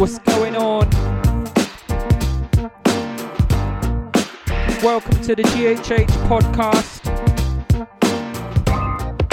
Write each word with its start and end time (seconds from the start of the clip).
What's 0.00 0.18
going 0.20 0.56
on? 0.56 0.88
Welcome 4.82 5.20
to 5.20 5.34
the 5.34 5.42
GHH 5.52 6.08
podcast. 6.26 7.04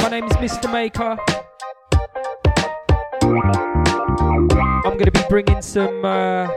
My 0.02 0.10
name 0.10 0.26
is 0.26 0.34
Mr. 0.34 0.70
Maker. 0.70 1.18
I'm 4.86 4.98
going 4.98 5.06
to 5.06 5.12
be 5.12 5.24
bringing 5.30 5.62
some 5.62 6.04
uh, 6.04 6.50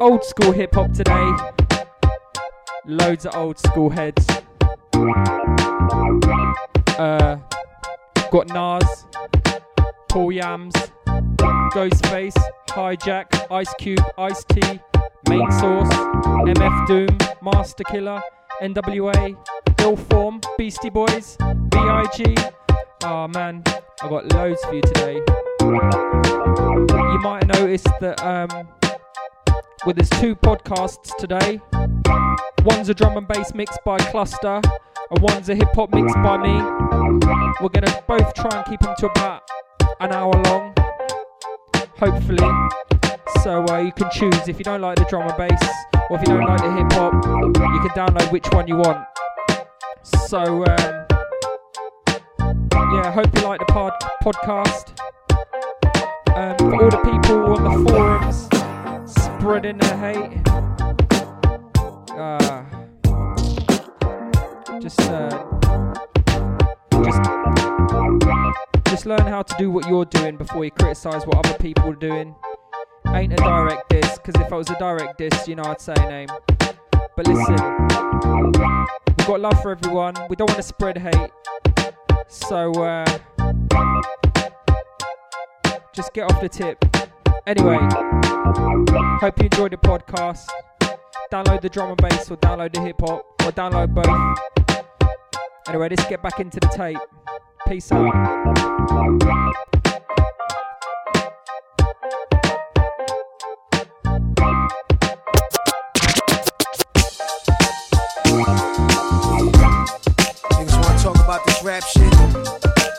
old 0.00 0.22
school 0.22 0.52
hip 0.52 0.76
hop 0.76 0.92
today. 0.92 1.32
Loads 2.84 3.26
of 3.26 3.34
old 3.34 3.58
school 3.58 3.90
heads. 3.90 4.24
Uh, 6.96 7.38
got 8.30 8.46
Nas, 8.50 9.06
Paul 10.08 10.30
Yams, 10.30 10.72
Ghostface, 11.36 12.36
Hijack, 12.68 13.50
Ice 13.50 13.74
Cube, 13.78 14.04
Ice 14.18 14.44
T, 14.44 14.60
Main 15.28 15.50
Source, 15.52 15.88
MF 15.88 16.86
Doom, 16.86 17.18
Masta 17.42 17.84
Killer, 17.84 18.20
NWA, 18.62 19.36
Illform, 19.76 20.42
Beastie 20.58 20.90
Boys, 20.90 21.36
B.I.G. 21.70 22.34
Oh 23.04 23.28
man, 23.28 23.62
I 24.02 24.08
got 24.08 24.32
loads 24.32 24.64
for 24.64 24.74
you 24.74 24.82
today. 24.82 25.20
You 25.60 27.18
might 27.22 27.44
have 27.44 27.60
noticed 27.60 27.88
that 28.00 28.22
um, 28.22 28.68
well, 29.84 29.94
there's 29.94 30.10
two 30.10 30.34
podcasts 30.34 31.16
today. 31.18 31.60
One's 32.64 32.88
a 32.88 32.94
drum 32.94 33.16
and 33.16 33.28
bass 33.28 33.54
mix 33.54 33.76
by 33.84 33.98
Cluster, 33.98 34.60
and 35.10 35.20
one's 35.20 35.48
a 35.48 35.54
hip 35.54 35.68
hop 35.74 35.94
mix 35.94 36.12
by 36.14 36.36
me. 36.38 36.54
We're 37.60 37.68
gonna 37.68 38.02
both 38.08 38.34
try 38.34 38.50
and 38.52 38.66
keep 38.66 38.80
them 38.80 38.94
to 38.98 39.06
about 39.06 39.42
an 40.00 40.12
hour 40.12 40.32
long, 40.46 40.74
hopefully. 41.98 42.48
So 43.42 43.64
uh, 43.68 43.78
you 43.78 43.92
can 43.92 44.10
choose 44.10 44.48
if 44.48 44.58
you 44.58 44.64
don't 44.64 44.80
like 44.80 44.96
the 44.96 45.04
drum 45.08 45.28
and 45.28 45.36
bass, 45.36 45.62
or 46.10 46.16
if 46.16 46.22
you 46.22 46.28
don't 46.28 46.44
like 46.44 46.60
the 46.60 46.72
hip 46.72 46.92
hop, 46.92 47.14
you 47.14 47.80
can 47.80 47.90
download 47.90 48.30
which 48.32 48.46
one 48.52 48.66
you 48.68 48.76
want. 48.76 49.06
So 50.02 50.38
um, 50.64 51.06
yeah, 52.94 53.10
hope 53.12 53.34
you 53.34 53.42
like 53.42 53.60
the 53.60 53.66
pod- 53.66 54.00
podcast. 54.22 54.92
Um, 56.36 56.56
all 56.74 56.90
the 56.90 56.98
people 56.98 57.56
on 57.56 57.64
the 57.64 57.90
forums 57.90 58.48
spreading 59.10 59.78
the 59.78 59.96
hate, 59.96 60.42
uh, 62.18 62.64
just 64.80 65.00
uh, 65.00 65.55
just 68.96 69.04
learn 69.04 69.26
how 69.26 69.42
to 69.42 69.54
do 69.58 69.70
what 69.70 69.86
you're 69.86 70.06
doing 70.06 70.38
before 70.38 70.64
you 70.64 70.70
criticize 70.70 71.26
what 71.26 71.44
other 71.44 71.58
people 71.58 71.90
are 71.90 71.96
doing. 71.96 72.34
Ain't 73.08 73.30
a 73.30 73.36
direct 73.36 73.90
diss, 73.90 74.16
because 74.16 74.40
if 74.40 74.50
I 74.50 74.56
was 74.56 74.70
a 74.70 74.78
direct 74.78 75.18
diss, 75.18 75.46
you 75.46 75.54
know 75.54 75.64
I'd 75.64 75.82
say 75.82 75.92
a 75.98 76.08
name. 76.08 76.28
But 77.14 77.26
listen, 77.26 77.56
we've 79.06 79.26
got 79.26 79.40
love 79.40 79.60
for 79.60 79.72
everyone. 79.72 80.14
We 80.30 80.36
don't 80.36 80.48
want 80.48 80.56
to 80.56 80.62
spread 80.62 80.96
hate. 80.96 81.30
So, 82.28 82.72
uh, 82.72 83.04
just 85.94 86.14
get 86.14 86.32
off 86.32 86.40
the 86.40 86.48
tip. 86.48 86.82
Anyway, 87.46 87.76
hope 89.20 89.38
you 89.38 89.44
enjoyed 89.44 89.72
the 89.72 89.76
podcast. 89.76 90.48
Download 91.30 91.60
the 91.60 91.68
drum 91.68 91.90
and 91.90 91.98
bass, 91.98 92.30
or 92.30 92.38
download 92.38 92.72
the 92.72 92.80
hip 92.80 92.96
hop, 93.00 93.26
or 93.44 93.52
download 93.52 93.92
both. 93.92 94.78
Anyway, 95.68 95.88
let's 95.90 96.06
get 96.06 96.22
back 96.22 96.40
into 96.40 96.58
the 96.60 96.68
tape. 96.68 96.96
Peace 97.68 97.90
out. 97.90 98.04
Niggas 110.52 110.76
wanna 110.80 110.98
talk 111.02 111.16
about 111.16 111.44
this 111.44 111.62
rap 111.64 111.82
shit. 111.82 112.02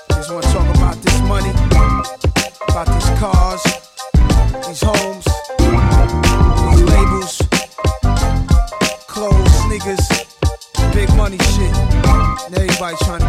Niggas 0.09 0.29
wanna 0.33 0.47
talk 0.51 0.75
about 0.75 0.95
this 1.01 1.21
money, 1.21 1.51
about 2.67 2.87
these 2.87 3.09
cars, 3.21 3.63
these 4.67 4.81
homes, 4.81 5.25
these 5.59 6.83
labels, 6.83 7.41
clothes, 9.07 9.53
sneakers, 9.63 10.05
big 10.93 11.09
money 11.15 11.37
shit. 11.37 11.73
And 12.47 12.57
everybody 12.57 12.97
trying 13.03 13.19
to 13.21 13.26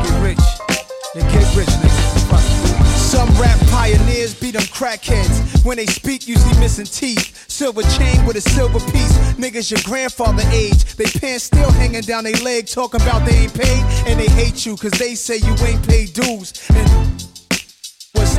crackheads. 4.78 5.65
When 5.65 5.77
they 5.77 5.87
speak, 5.87 6.28
usually 6.28 6.56
missing 6.61 6.84
teeth. 6.84 7.50
Silver 7.50 7.83
chain 7.83 8.25
with 8.25 8.37
a 8.37 8.41
silver 8.41 8.78
piece. 8.78 9.19
Niggas 9.34 9.72
your 9.72 9.81
grandfather 9.83 10.44
age. 10.53 10.84
They 10.94 11.06
pants 11.06 11.44
still 11.44 11.71
hanging 11.72 12.03
down 12.03 12.22
their 12.22 12.41
leg, 12.44 12.69
talking 12.69 13.03
about 13.03 13.27
they 13.27 13.34
ain't 13.34 13.55
paid. 13.55 13.83
And 14.06 14.21
they 14.21 14.28
hate 14.28 14.65
you, 14.65 14.77
cause 14.77 14.93
they 14.93 15.16
say 15.16 15.39
you 15.39 15.55
ain't 15.66 15.87
paid 15.87 16.12
dues. 16.12 16.53
And 16.71 17.28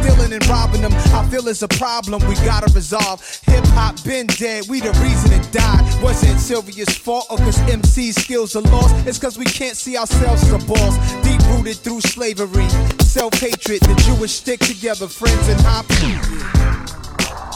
stealing 0.01 0.33
and 0.33 0.45
robbing 0.47 0.81
them. 0.81 0.93
I 1.13 1.27
feel 1.29 1.47
it's 1.47 1.61
a 1.61 1.67
problem 1.67 2.25
we 2.27 2.35
gotta 2.45 2.71
resolve. 2.73 3.19
Hip 3.45 3.65
hop 3.75 4.03
been 4.03 4.27
dead, 4.27 4.65
we 4.69 4.79
the 4.81 4.91
reason 5.03 5.31
it 5.33 5.51
died. 5.51 5.83
Wasn't 6.01 6.39
Sylvia's 6.39 6.97
fault 6.97 7.27
or 7.29 7.37
cause 7.37 7.59
MC 7.69 8.11
skills 8.11 8.55
are 8.55 8.61
lost. 8.61 9.07
It's 9.07 9.19
cause 9.19 9.37
we 9.37 9.45
can't 9.45 9.75
see 9.75 9.97
ourselves 9.97 10.43
as 10.43 10.51
a 10.51 10.65
boss. 10.65 10.95
Deep 11.23 11.41
rooted 11.49 11.77
through 11.77 12.01
slavery, 12.01 12.69
self 13.01 13.33
hatred, 13.39 13.81
the 13.81 13.95
Jewish 14.05 14.31
stick 14.31 14.59
together, 14.59 15.07
friends 15.07 15.47
and 15.47 15.59
hop. 15.61 15.85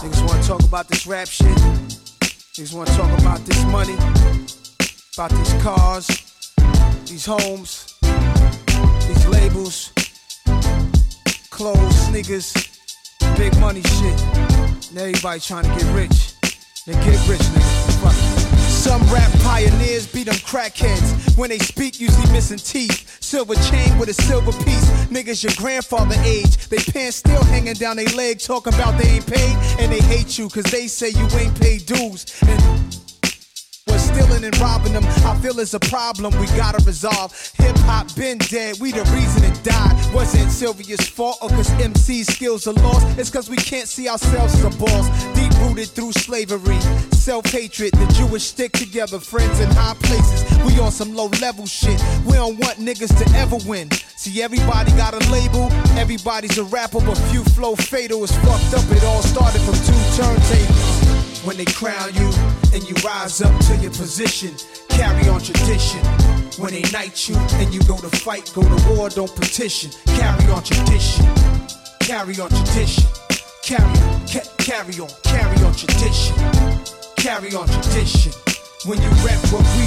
Niggas 0.01 0.27
wanna 0.27 0.43
talk 0.43 0.63
about 0.63 0.87
this 0.89 1.07
rap 1.07 1.27
shit. 1.27 1.57
Niggas 2.55 2.73
wanna 2.73 2.91
talk 2.91 3.19
about 3.19 3.39
this 3.45 3.63
money, 3.65 3.95
about 5.15 5.31
these 5.31 5.53
cars, 5.63 6.07
these 7.05 7.25
homes, 7.25 7.95
these 9.07 9.27
labels 9.27 9.91
clothes, 11.53 11.95
sneakers, 12.07 12.51
big 13.37 13.55
money 13.59 13.83
shit. 13.83 14.19
And 14.89 14.97
everybody 14.97 15.39
trying 15.39 15.63
to 15.63 15.69
get 15.69 15.85
rich. 15.93 16.33
They 16.87 16.93
get 16.93 17.29
rich, 17.29 17.45
nigga. 17.53 18.01
Fuck. 18.01 18.13
Some 18.67 19.01
rap 19.13 19.31
pioneers 19.43 20.11
beat 20.11 20.25
them 20.25 20.35
crackheads. 20.35 21.37
When 21.37 21.51
they 21.51 21.59
speak, 21.59 21.99
usually 21.99 22.29
missing 22.31 22.57
teeth. 22.57 23.21
Silver 23.21 23.53
chain 23.69 23.97
with 23.99 24.09
a 24.09 24.13
silver 24.13 24.51
piece. 24.63 24.89
Niggas 25.13 25.43
your 25.43 25.53
grandfather 25.55 26.15
age. 26.23 26.57
They 26.69 26.77
pants 26.77 27.17
still 27.17 27.43
hanging 27.43 27.75
down 27.75 27.97
their 27.97 28.13
leg, 28.17 28.39
talking 28.39 28.73
about 28.73 28.99
they 28.99 29.09
ain't 29.09 29.27
paid. 29.27 29.55
And 29.79 29.91
they 29.91 30.01
hate 30.01 30.39
you, 30.39 30.49
cause 30.49 30.65
they 30.65 30.87
say 30.87 31.09
you 31.09 31.27
ain't 31.37 31.59
paid 31.61 31.85
dues. 31.85 32.25
And 32.41 32.92
stealing 34.13 34.43
and 34.43 34.57
robbing 34.59 34.93
them. 34.93 35.03
I 35.25 35.35
feel 35.41 35.59
it's 35.59 35.73
a 35.73 35.79
problem 35.79 36.37
we 36.39 36.47
gotta 36.57 36.83
resolve. 36.85 37.31
Hip 37.57 37.75
hop 37.79 38.13
been 38.15 38.37
dead, 38.37 38.77
we 38.79 38.91
the 38.91 39.03
reason 39.11 39.43
it 39.43 39.63
died. 39.63 39.93
Wasn't 40.13 40.51
Sylvia's 40.51 41.07
fault 41.07 41.37
or 41.41 41.49
cause 41.49 41.69
MC 41.81 42.23
skills 42.23 42.67
are 42.67 42.73
lost. 42.73 43.17
It's 43.17 43.29
cause 43.29 43.49
we 43.49 43.57
can't 43.57 43.87
see 43.87 44.07
ourselves 44.07 44.53
as 44.55 44.63
a 44.63 44.77
boss. 44.77 45.05
Deep 45.33 45.51
rooted 45.61 45.89
through 45.89 46.11
slavery, 46.13 46.79
self 47.11 47.45
hatred, 47.47 47.93
the 47.93 48.05
Jewish 48.17 48.43
stick 48.43 48.71
together, 48.73 49.19
friends 49.19 49.59
in 49.59 49.69
high 49.71 49.95
places. 49.95 50.43
We 50.65 50.79
on 50.79 50.91
some 50.91 51.13
low 51.13 51.29
level 51.41 51.65
shit. 51.65 51.99
We 52.25 52.33
don't 52.33 52.57
want 52.59 52.77
niggas 52.77 53.15
to 53.17 53.37
ever 53.37 53.57
win. 53.67 53.89
See, 54.15 54.41
everybody 54.41 54.91
got 54.91 55.13
a 55.13 55.31
label, 55.31 55.71
everybody's 55.97 56.57
a 56.57 56.63
rapper, 56.65 57.01
but 57.01 57.15
few 57.31 57.43
flow 57.43 57.75
fatal 57.75 58.23
is 58.23 58.31
fucked 58.37 58.73
up. 58.73 58.91
It 58.95 59.03
all 59.03 59.21
started 59.21 59.61
from 59.61 59.75
two 59.75 60.01
turntables 60.15 61.45
when 61.45 61.57
they 61.57 61.65
crown 61.65 62.13
you 62.13 62.31
and 62.73 62.83
you 62.89 62.95
rise 63.05 63.41
up 63.41 63.53
to 63.65 63.75
your 63.77 63.91
position. 63.91 64.51
Carry 64.89 65.27
on 65.29 65.39
tradition. 65.41 65.99
When 66.57 66.73
they 66.73 66.81
knight 66.91 67.27
you 67.29 67.35
and 67.61 67.73
you 67.73 67.81
go 67.83 67.97
to 67.97 68.09
fight, 68.09 68.51
go 68.53 68.61
to 68.63 68.95
war, 68.95 69.09
don't 69.09 69.33
petition. 69.35 69.91
Carry 70.05 70.51
on 70.51 70.63
tradition. 70.63 71.25
Carry 71.99 72.39
on 72.39 72.49
tradition. 72.49 73.05
Carry, 73.63 73.93
ca- 74.27 74.49
carry 74.57 74.99
on, 74.99 75.09
carry 75.23 75.63
on 75.63 75.73
tradition. 75.73 76.35
Carry 77.15 77.55
on 77.55 77.67
tradition. 77.67 78.33
When 78.85 79.01
you 79.01 79.09
rap 79.23 79.39
what 79.53 79.63
we 79.77 79.85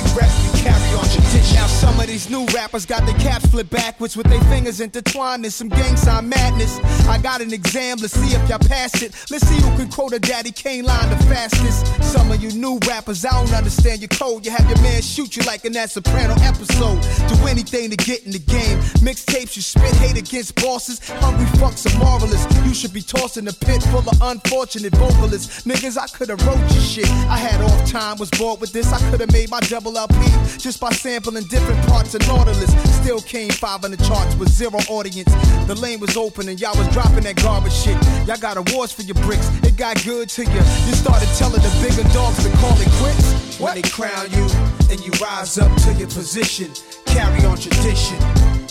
new 2.36 2.46
rappers 2.52 2.84
got 2.84 3.06
their 3.06 3.16
caps 3.18 3.46
flipped 3.46 3.70
backwards 3.70 4.14
with 4.16 4.26
their 4.26 4.40
fingers 4.42 4.80
intertwined 4.80 5.44
in 5.44 5.50
some 5.50 5.68
gang 5.68 5.96
sign 5.96 6.28
madness. 6.28 6.78
I 7.06 7.18
got 7.18 7.40
an 7.40 7.52
exam, 7.52 7.96
let's 7.98 8.12
see 8.12 8.36
if 8.36 8.48
y'all 8.48 8.58
pass 8.58 9.02
it. 9.02 9.14
Let's 9.30 9.46
see 9.48 9.56
who 9.56 9.74
can 9.76 9.88
quote 9.88 10.12
a 10.12 10.18
Daddy 10.18 10.52
Kane 10.52 10.84
line 10.84 11.08
the 11.08 11.16
fastest. 11.24 11.86
Some 12.02 12.30
of 12.30 12.42
you 12.42 12.52
new 12.52 12.78
rappers, 12.86 13.24
I 13.24 13.30
don't 13.30 13.54
understand 13.54 14.00
your 14.02 14.08
code. 14.08 14.44
You 14.44 14.52
have 14.52 14.68
your 14.68 14.80
man 14.82 15.00
shoot 15.00 15.36
you 15.36 15.42
like 15.44 15.64
in 15.64 15.72
that 15.72 15.90
Soprano 15.90 16.34
episode. 16.42 17.00
Do 17.28 17.46
anything 17.46 17.88
to 17.90 17.96
get 17.96 18.24
in 18.26 18.32
the 18.32 18.38
game. 18.38 18.78
Mixtapes, 19.00 19.56
you 19.56 19.62
spit 19.62 19.94
hate 19.96 20.18
against 20.18 20.56
bosses. 20.56 20.98
Hungry 21.08 21.46
fucks 21.58 21.86
are 21.88 21.98
marvelous. 21.98 22.44
You 22.66 22.74
should 22.74 22.92
be 22.92 23.02
tossed 23.02 23.38
in 23.38 23.48
a 23.48 23.52
pit 23.52 23.82
full 23.84 24.06
of 24.06 24.20
unfortunate 24.20 24.94
vocalists. 24.96 25.64
Niggas, 25.64 25.96
I 25.96 26.06
could've 26.08 26.44
wrote 26.46 26.60
your 26.72 26.82
shit. 26.82 27.08
I 27.32 27.38
had 27.38 27.62
off 27.62 27.90
time, 27.90 28.18
was 28.18 28.30
bored 28.30 28.60
with 28.60 28.72
this. 28.72 28.92
I 28.92 28.98
could've 29.10 29.32
made 29.32 29.48
my 29.48 29.60
double 29.60 29.96
LP 29.96 30.20
just 30.58 30.80
by 30.80 30.90
sampling 30.90 31.44
different 31.44 31.80
parts 31.86 32.14
of 32.14 32.25
Nautilus. 32.26 32.72
Still 33.02 33.20
came 33.20 33.50
five 33.50 33.84
on 33.84 33.90
the 33.92 33.96
charts 33.98 34.34
with 34.36 34.48
zero 34.48 34.78
audience. 34.88 35.32
The 35.66 35.74
lane 35.74 36.00
was 36.00 36.16
open 36.16 36.48
and 36.48 36.60
y'all 36.60 36.76
was 36.76 36.88
dropping 36.88 37.22
that 37.24 37.36
garbage 37.36 37.72
shit. 37.72 37.96
Y'all 38.26 38.36
got 38.36 38.56
awards 38.56 38.92
for 38.92 39.02
your 39.02 39.14
bricks. 39.26 39.46
It 39.62 39.76
got 39.76 40.02
good 40.04 40.28
to 40.30 40.42
you. 40.42 40.62
You 40.86 40.94
started 40.94 41.28
telling 41.38 41.62
the 41.62 41.72
bigger 41.80 42.06
dogs 42.12 42.42
to 42.42 42.50
call 42.58 42.74
it 42.80 42.90
quits. 42.98 43.58
When 43.60 43.74
they 43.74 43.82
crown 43.82 44.30
you 44.32 44.44
and 44.90 45.00
you 45.00 45.12
rise 45.22 45.58
up 45.58 45.74
to 45.82 45.92
your 45.94 46.08
position, 46.08 46.70
carry 47.06 47.44
on 47.46 47.56
tradition. 47.56 48.18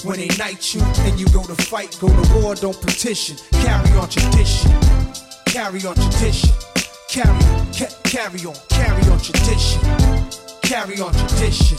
When 0.03 0.19
they 0.19 0.27
knight 0.37 0.73
you 0.75 0.81
and 1.07 1.19
you 1.19 1.25
go 1.29 1.43
to 1.43 1.55
fight, 1.55 1.97
go 1.99 2.07
to 2.07 2.33
war, 2.39 2.55
don't 2.55 2.79
petition. 2.79 3.37
Carry 3.63 3.91
on 3.97 4.09
tradition. 4.09 4.71
Carry 5.45 5.85
on 5.85 5.95
tradition. 5.95 6.49
Carry, 7.09 7.39
ca- 7.73 7.95
carry 8.03 8.45
on, 8.45 8.55
carry 8.69 9.01
on 9.09 9.19
tradition. 9.19 9.81
Carry 10.61 10.99
on 10.99 11.13
tradition. 11.13 11.77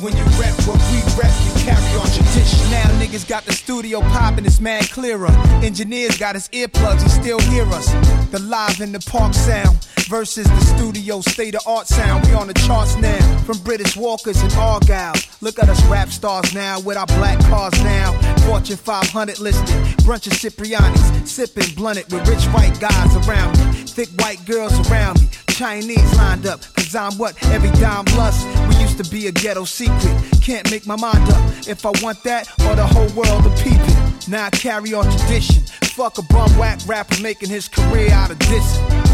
When 0.00 0.16
you 0.16 0.24
rep 0.24 0.54
what 0.66 0.80
we 0.90 0.98
rep, 1.16 1.30
you 1.46 1.52
carry 1.62 1.94
on 1.94 2.06
tradition. 2.06 2.68
Now 2.68 2.82
niggas 2.98 3.28
got 3.28 3.44
the 3.44 3.52
studio 3.52 4.00
popping, 4.00 4.44
it's 4.44 4.58
mad 4.58 4.90
clearer. 4.90 5.30
Engineers 5.62 6.18
got 6.18 6.34
his 6.34 6.48
earplugs, 6.48 7.02
he 7.02 7.08
still 7.10 7.38
hear 7.38 7.64
us. 7.66 7.92
The 8.32 8.40
live 8.40 8.80
in 8.80 8.90
the 8.90 8.98
park 8.98 9.34
sound 9.34 9.86
versus 10.08 10.48
the 10.48 10.60
studio 10.76 11.20
state 11.20 11.54
of 11.54 11.60
art 11.68 11.86
sound. 11.86 12.26
We 12.26 12.34
on 12.34 12.48
the 12.48 12.54
charts 12.54 12.96
now, 12.96 13.38
from 13.44 13.58
British 13.58 13.96
Walkers 13.96 14.42
and 14.42 14.52
Argyle. 14.54 15.14
Look 15.40 15.60
at 15.60 15.68
us 15.68 15.80
rap 15.84 16.08
stars 16.08 16.52
now 16.52 16.80
with 16.80 16.96
our 16.96 17.06
black 17.06 17.38
cars 17.44 17.74
now. 17.84 18.12
Fortune 18.48 18.76
500 18.76 19.38
listed, 19.38 19.68
brunch 20.04 20.26
of 20.26 20.32
Cipriani's, 20.32 21.30
sipping 21.30 21.72
blunted 21.76 22.12
with 22.12 22.26
rich 22.28 22.44
white 22.46 22.78
guys 22.80 23.28
around 23.28 23.56
thick 23.94 24.08
white 24.20 24.44
girls 24.44 24.72
around 24.90 25.20
me. 25.20 25.28
Chinese 25.46 26.16
lined 26.16 26.46
up, 26.46 26.60
cause 26.74 26.96
I'm 26.96 27.16
what 27.16 27.40
every 27.44 27.70
dime 27.80 28.04
plus. 28.06 28.44
We 28.68 28.82
used 28.82 28.98
to 28.98 29.08
be 29.08 29.28
a 29.28 29.32
ghetto 29.32 29.64
secret. 29.64 30.16
Can't 30.42 30.68
make 30.72 30.84
my 30.84 30.96
mind 30.96 31.30
up 31.30 31.68
if 31.68 31.86
I 31.86 31.92
want 32.02 32.20
that 32.24 32.48
or 32.66 32.74
the 32.74 32.84
whole 32.84 33.08
world 33.14 33.44
to 33.44 33.50
peep 33.62 33.78
it. 33.78 34.28
Now 34.28 34.46
I 34.46 34.50
carry 34.50 34.94
on 34.94 35.04
tradition. 35.04 35.62
Fuck 35.94 36.18
a 36.18 36.22
bum 36.22 36.50
whack 36.58 36.80
rapper 36.88 37.22
making 37.22 37.50
his 37.50 37.68
career 37.68 38.10
out 38.10 38.32
of 38.32 38.38
this. 38.40 38.66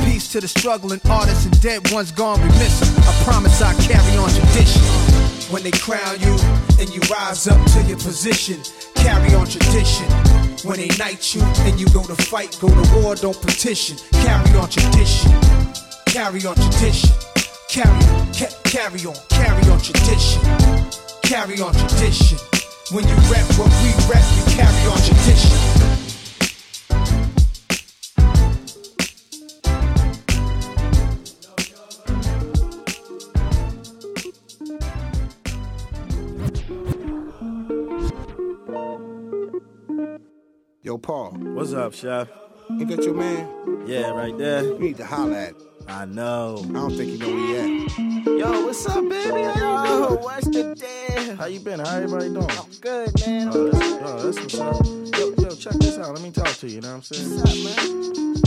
Peace 0.07 0.33
to 0.33 0.41
the 0.41 0.49
struggling 0.49 1.01
artists 1.11 1.45
and 1.45 1.61
dead 1.61 1.91
ones 1.93 2.11
gone, 2.11 2.41
we 2.41 2.49
miss 2.57 2.81
'em. 2.81 3.05
I 3.05 3.13
promise 3.25 3.61
I 3.61 3.75
carry 3.85 4.17
on 4.17 4.31
tradition. 4.31 4.81
When 5.53 5.63
they 5.63 5.73
crown 5.73 6.17
you 6.21 6.35
and 6.81 6.89
you 6.89 7.03
rise 7.13 7.47
up 7.49 7.61
to 7.73 7.83
your 7.83 7.99
position, 7.99 8.57
carry 8.95 9.35
on 9.35 9.47
tradition. 9.47 10.30
When 10.65 10.77
they 10.79 10.89
knight 10.99 11.35
you 11.35 11.41
and 11.65 11.81
you 11.81 11.87
go 11.89 12.03
to 12.05 12.15
fight, 12.15 12.57
go 12.61 12.69
to 12.69 13.01
war, 13.03 13.15
don't 13.15 13.41
petition. 13.41 13.97
Carry 14.13 14.59
on 14.59 14.69
tradition. 14.69 15.33
Carry 16.07 16.45
on 16.45 16.55
tradition. 16.55 17.11
Carry, 17.69 17.89
on, 17.89 18.33
ca- 18.35 18.57
carry 18.65 19.01
on, 19.07 19.15
carry 19.31 19.71
on 19.71 19.81
tradition. 19.81 20.43
Carry 21.23 21.61
on 21.61 21.73
tradition. 21.73 22.39
When 22.93 23.07
you 23.09 23.15
rep 23.31 23.47
what 23.59 23.71
we 23.83 23.91
rep, 24.13 24.25
you 24.37 24.45
carry 24.55 24.87
on 24.91 24.99
tradition. 24.99 26.00
Paul, 41.03 41.31
What's 41.55 41.73
up, 41.73 41.95
Chef? 41.95 42.29
ain't 42.71 42.89
that 42.89 43.03
your 43.05 43.15
man? 43.15 43.85
Yeah, 43.87 44.11
right 44.11 44.37
there. 44.37 44.63
You 44.65 44.79
need 44.79 44.97
to 44.99 45.07
holler 45.07 45.35
at. 45.37 45.49
him. 45.51 45.57
I 45.89 46.05
know. 46.05 46.59
I 46.69 46.73
don't 46.73 46.97
think 46.97 47.11
you 47.13 47.19
know 47.19 47.29
where 47.35 47.65
he 47.67 48.27
at. 48.27 48.39
Yo, 48.39 48.67
what's 48.67 48.87
up, 48.87 49.03
baby? 49.09 49.43
How 49.43 49.55
Yo, 49.57 50.03
you 50.05 50.09
doing? 50.09 50.23
what's 50.23 50.45
the 50.47 50.75
deal? 50.75 51.37
How 51.37 51.47
you 51.47 51.61
been? 51.61 51.81
How 51.81 51.97
everybody 51.97 52.29
doing? 52.29 52.51
I'm 52.51 52.71
good, 52.81 53.21
man. 53.27 53.49
I'm 53.49 53.55
Oh, 53.57 53.69
that's, 53.71 53.85
oh, 53.85 54.23
that's 54.31 54.41
what's 54.41 54.59
up. 54.61 54.87
Yo, 55.19 55.35
yo, 55.49 55.55
check 55.57 55.73
this 55.75 55.99
out. 55.99 56.15
Let 56.15 56.23
me 56.23 56.31
talk 56.31 56.49
to 56.49 56.69
you. 56.69 56.75
You 56.77 56.81
know 56.83 56.89
what 56.89 56.95
I'm 56.97 57.03
saying? 57.03 57.41
What's 57.41 57.51
up, 57.51 57.57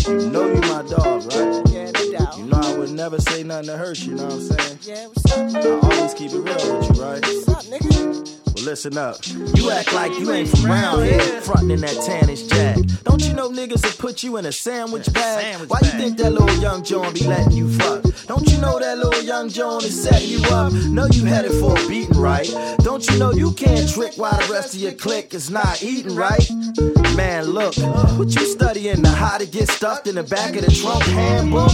man? 0.07 0.21
You 0.23 0.29
know 0.31 0.47
you 0.47 0.61
my 0.61 0.83
dog, 0.89 1.25
right? 1.33 1.69
Yeah, 1.73 1.91
no 1.91 2.11
doubt. 2.11 2.37
You 2.37 2.45
know 2.45 2.59
I 2.61 2.77
would 2.77 2.91
never 2.91 3.19
say 3.19 3.43
nothing 3.43 3.67
to 3.67 3.77
hurt 3.77 3.99
you. 3.99 4.11
You 4.11 4.15
know 4.17 4.25
what 4.25 4.33
I'm 4.33 4.41
saying? 4.41 4.79
Yeah, 4.83 5.07
what's 5.07 5.31
up? 5.55 5.65
I 5.65 5.95
always 5.97 6.13
keep 6.13 6.31
it 6.31 6.37
real 6.39 6.77
with 6.79 6.95
you, 6.97 7.03
right? 7.03 7.21
What's 7.21 7.47
up, 7.49 7.63
nigga? 7.65 8.32
Well, 8.63 8.69
listen 8.69 8.97
up. 8.97 9.17
You 9.55 9.71
act 9.71 9.93
like 9.93 10.17
you 10.17 10.31
ain't 10.31 10.47
from 10.47 10.71
around 10.71 11.03
here, 11.03 11.19
frontin' 11.41 11.81
that 11.81 11.97
tannish 11.97 12.49
jack. 12.49 12.77
Don't 13.03 13.21
you 13.21 13.33
know 13.33 13.49
niggas 13.49 13.83
will 13.83 13.91
put 13.91 14.23
you 14.23 14.37
in 14.37 14.45
a 14.45 14.53
sandwich 14.53 15.11
bag? 15.11 15.67
Why 15.67 15.79
you 15.83 15.91
think 15.91 16.17
that 16.19 16.31
little 16.31 16.61
young 16.61 16.81
John 16.81 17.13
be 17.13 17.25
letting 17.27 17.51
you 17.51 17.69
fuck? 17.73 18.05
Don't 18.27 18.47
you 18.49 18.57
know 18.59 18.79
that 18.79 18.97
little 18.97 19.23
young 19.23 19.49
John 19.49 19.83
is 19.83 20.03
setting 20.03 20.29
you 20.29 20.43
up? 20.49 20.73
Know 20.73 21.07
you 21.11 21.25
headed 21.25 21.51
for 21.53 21.77
a 21.77 21.87
beating, 21.87 22.19
right? 22.19 22.49
Don't 22.79 23.07
you 23.09 23.17
know 23.17 23.31
you 23.31 23.51
can't 23.53 23.89
trick 23.89 24.13
while 24.15 24.37
the 24.39 24.53
rest 24.53 24.73
of 24.73 24.79
your 24.79 24.93
clique 24.93 25.33
is 25.33 25.49
not 25.49 25.83
eating, 25.83 26.15
right? 26.15 26.49
Man, 27.15 27.45
look, 27.45 27.75
what 28.17 28.33
you 28.33 28.45
studying? 28.45 29.01
The 29.01 29.09
how 29.09 29.37
to 29.37 29.45
get 29.45 29.69
stuffed 29.69 30.07
in 30.07 30.15
the 30.15 30.23
back 30.23 30.55
of 30.55 30.65
the 30.65 30.71
trunk 30.71 31.03
handbook? 31.03 31.71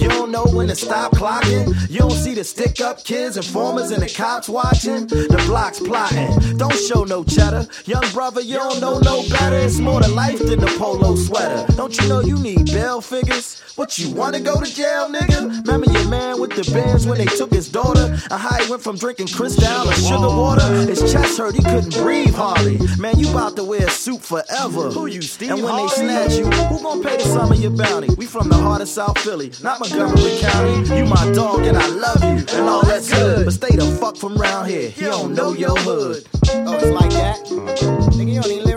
You 0.00 0.08
don't 0.08 0.30
know 0.30 0.44
when 0.44 0.68
to 0.68 0.74
stop 0.74 1.12
clocking? 1.12 1.74
You 1.88 2.00
don't 2.00 2.10
see 2.10 2.34
the 2.34 2.44
stick 2.44 2.80
up 2.80 3.04
kids, 3.04 3.36
informers, 3.36 3.90
and 3.90 4.02
the 4.02 4.08
cops 4.08 4.48
watching? 4.48 5.06
The 5.06 5.42
block's 5.46 5.78
plotting. 5.80 6.56
Don't 6.56 6.74
show 6.74 7.04
no 7.04 7.22
cheddar. 7.24 7.66
Young 7.84 8.04
brother, 8.12 8.40
you 8.40 8.56
don't 8.56 8.80
know 8.80 8.98
no 8.98 9.22
better. 9.28 9.56
It's 9.56 9.78
more 9.78 10.00
to 10.00 10.08
life 10.08 10.38
than 10.38 10.58
the 10.58 10.74
polo 10.78 11.14
sweater. 11.14 11.66
Don't 11.74 11.96
you 12.00 12.08
know 12.08 12.20
you 12.20 12.38
need 12.38 12.66
bail 12.66 13.00
figures? 13.00 13.60
What 13.76 13.98
you 13.98 14.10
wanna 14.10 14.40
go 14.40 14.60
to 14.60 14.74
jail, 14.74 15.08
nigga? 15.08 15.64
Remember 15.66 15.79
your 15.88 16.08
man 16.08 16.40
with 16.40 16.50
the 16.50 16.68
bands 16.72 17.06
when 17.06 17.18
they 17.18 17.26
took 17.26 17.50
his 17.52 17.68
daughter? 17.68 18.06
And 18.30 18.40
how 18.40 18.56
he 18.62 18.70
went 18.70 18.82
from 18.82 18.96
drinking 18.96 19.28
Cristal 19.28 19.84
to 19.86 19.92
sugar 19.94 20.28
water? 20.28 20.66
His 20.86 21.00
chest 21.12 21.38
hurt, 21.38 21.54
he 21.54 21.62
couldn't 21.62 21.94
breathe 21.94 22.34
hardly. 22.34 22.78
Man, 22.98 23.18
you 23.18 23.30
about 23.30 23.56
to 23.56 23.64
wear 23.64 23.86
a 23.86 23.90
suit 23.90 24.22
forever. 24.22 24.90
Who 24.90 25.06
you, 25.06 25.22
Steve 25.22 25.52
And 25.52 25.62
when 25.62 25.76
they 25.76 25.88
snatch 25.88 26.34
you, 26.36 26.44
who 26.44 26.82
gon' 26.82 27.02
pay 27.02 27.16
the 27.16 27.24
sum 27.24 27.52
of 27.52 27.60
your 27.60 27.70
bounty? 27.70 28.14
We 28.16 28.26
from 28.26 28.48
the 28.48 28.56
heart 28.56 28.82
of 28.82 28.88
South 28.88 29.18
Philly, 29.18 29.52
not 29.62 29.80
Montgomery 29.80 30.38
County. 30.40 30.96
You 30.96 31.04
my 31.06 31.30
dog 31.32 31.60
and 31.60 31.76
I 31.76 31.86
love 31.88 32.22
you, 32.22 32.44
and 32.56 32.68
all 32.68 32.82
that's 32.82 33.12
good. 33.12 33.44
But 33.44 33.54
stay 33.54 33.76
the 33.76 33.86
fuck 34.00 34.16
from 34.16 34.34
round 34.36 34.68
here. 34.68 34.90
He 34.90 35.02
don't 35.02 35.34
know 35.34 35.52
your 35.52 35.76
hood. 35.78 36.24
Oh, 36.52 36.74
it's 36.74 36.86
like 36.86 37.10
that? 37.10 37.38
Uh-huh. 37.40 38.10
Nigga, 38.10 38.34
you 38.34 38.40
don't 38.40 38.50
even 38.50 38.69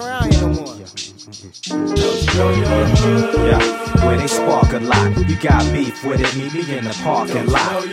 Yeah, 1.74 3.58
where 4.06 4.18
they 4.18 4.28
spark 4.28 4.74
a 4.74 4.80
lot. 4.80 5.18
You 5.28 5.36
got 5.38 5.64
beef 5.74 6.04
with 6.04 6.22
it, 6.22 6.36
meet 6.38 6.54
me 6.54 6.78
in 6.78 6.84
the 6.84 6.94
parking 7.04 7.48
lot. 7.48 7.84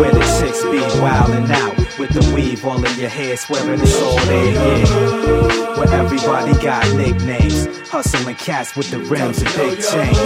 Where 0.00 0.10
the 0.12 0.20
chicks 0.40 0.62
be 0.64 0.80
wildin' 1.00 1.48
out 1.50 1.76
with 1.98 2.10
the 2.10 2.32
weave 2.34 2.64
all 2.64 2.84
in 2.84 2.98
your 2.98 3.08
hair, 3.08 3.36
swearing 3.36 3.80
it's 3.80 4.00
all 4.02 4.16
there, 4.26 4.52
yeah. 4.52 5.76
Where 5.76 5.92
everybody 5.92 6.52
got 6.62 6.84
nicknames, 6.96 7.66
hustling 7.88 8.34
cats 8.36 8.74
with 8.76 8.90
the 8.90 8.98
rims 8.98 9.40
and 9.40 9.54
big 9.54 9.78
chains. 9.80 10.18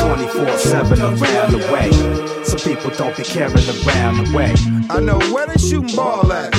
24 0.00 0.58
7 0.58 1.00
around 1.00 1.52
the 1.52 1.58
way. 1.72 1.90
Some 2.44 2.58
people 2.60 2.90
don't 2.90 3.16
be 3.16 3.22
caring 3.22 3.54
around 3.54 4.26
the 4.26 4.32
way. 4.36 4.52
I 4.90 5.00
know 5.00 5.18
where 5.32 5.46
they 5.46 5.56
shooting 5.56 5.94
ball 5.94 6.32
at, 6.32 6.52